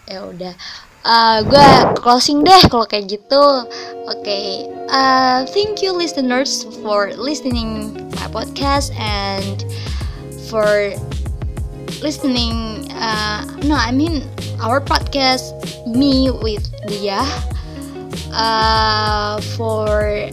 Ya 0.06 0.28
udah. 0.28 0.54
Eh 1.04 1.40
gue 1.48 1.68
closing 2.04 2.44
deh 2.44 2.62
kalau 2.68 2.84
kayak 2.84 3.10
gitu. 3.10 3.44
Oke. 4.12 4.68
Eh, 4.94 5.40
thank 5.56 5.80
you 5.80 5.96
listeners 5.96 6.68
for 6.84 7.10
listening 7.16 8.03
podcast 8.34 8.90
and 8.98 9.62
for 10.50 10.92
listening 12.02 12.90
uh, 12.92 13.46
no 13.64 13.76
I 13.76 13.92
mean 13.92 14.28
our 14.60 14.82
podcast 14.82 15.54
me 15.86 16.32
with 16.32 16.66
Dia 16.88 17.22
uh, 18.34 19.40
for 19.56 20.30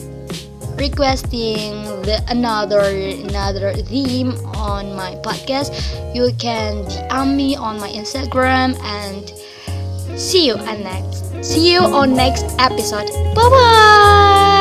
requesting 0.80 1.84
the 2.08 2.24
another 2.28 2.80
another 3.28 3.76
theme 3.84 4.32
on 4.56 4.96
my 4.96 5.14
podcast. 5.20 5.76
You 6.16 6.32
can 6.40 6.88
DM 6.88 7.36
me 7.36 7.54
on 7.54 7.78
my 7.78 7.92
Instagram 7.92 8.80
and 8.80 9.28
see 10.18 10.48
you 10.48 10.56
next 10.56 11.44
see 11.44 11.72
you 11.72 11.80
on 11.80 12.16
next 12.16 12.48
episode. 12.58 13.12
Bye 13.36 13.48
bye 13.52 14.59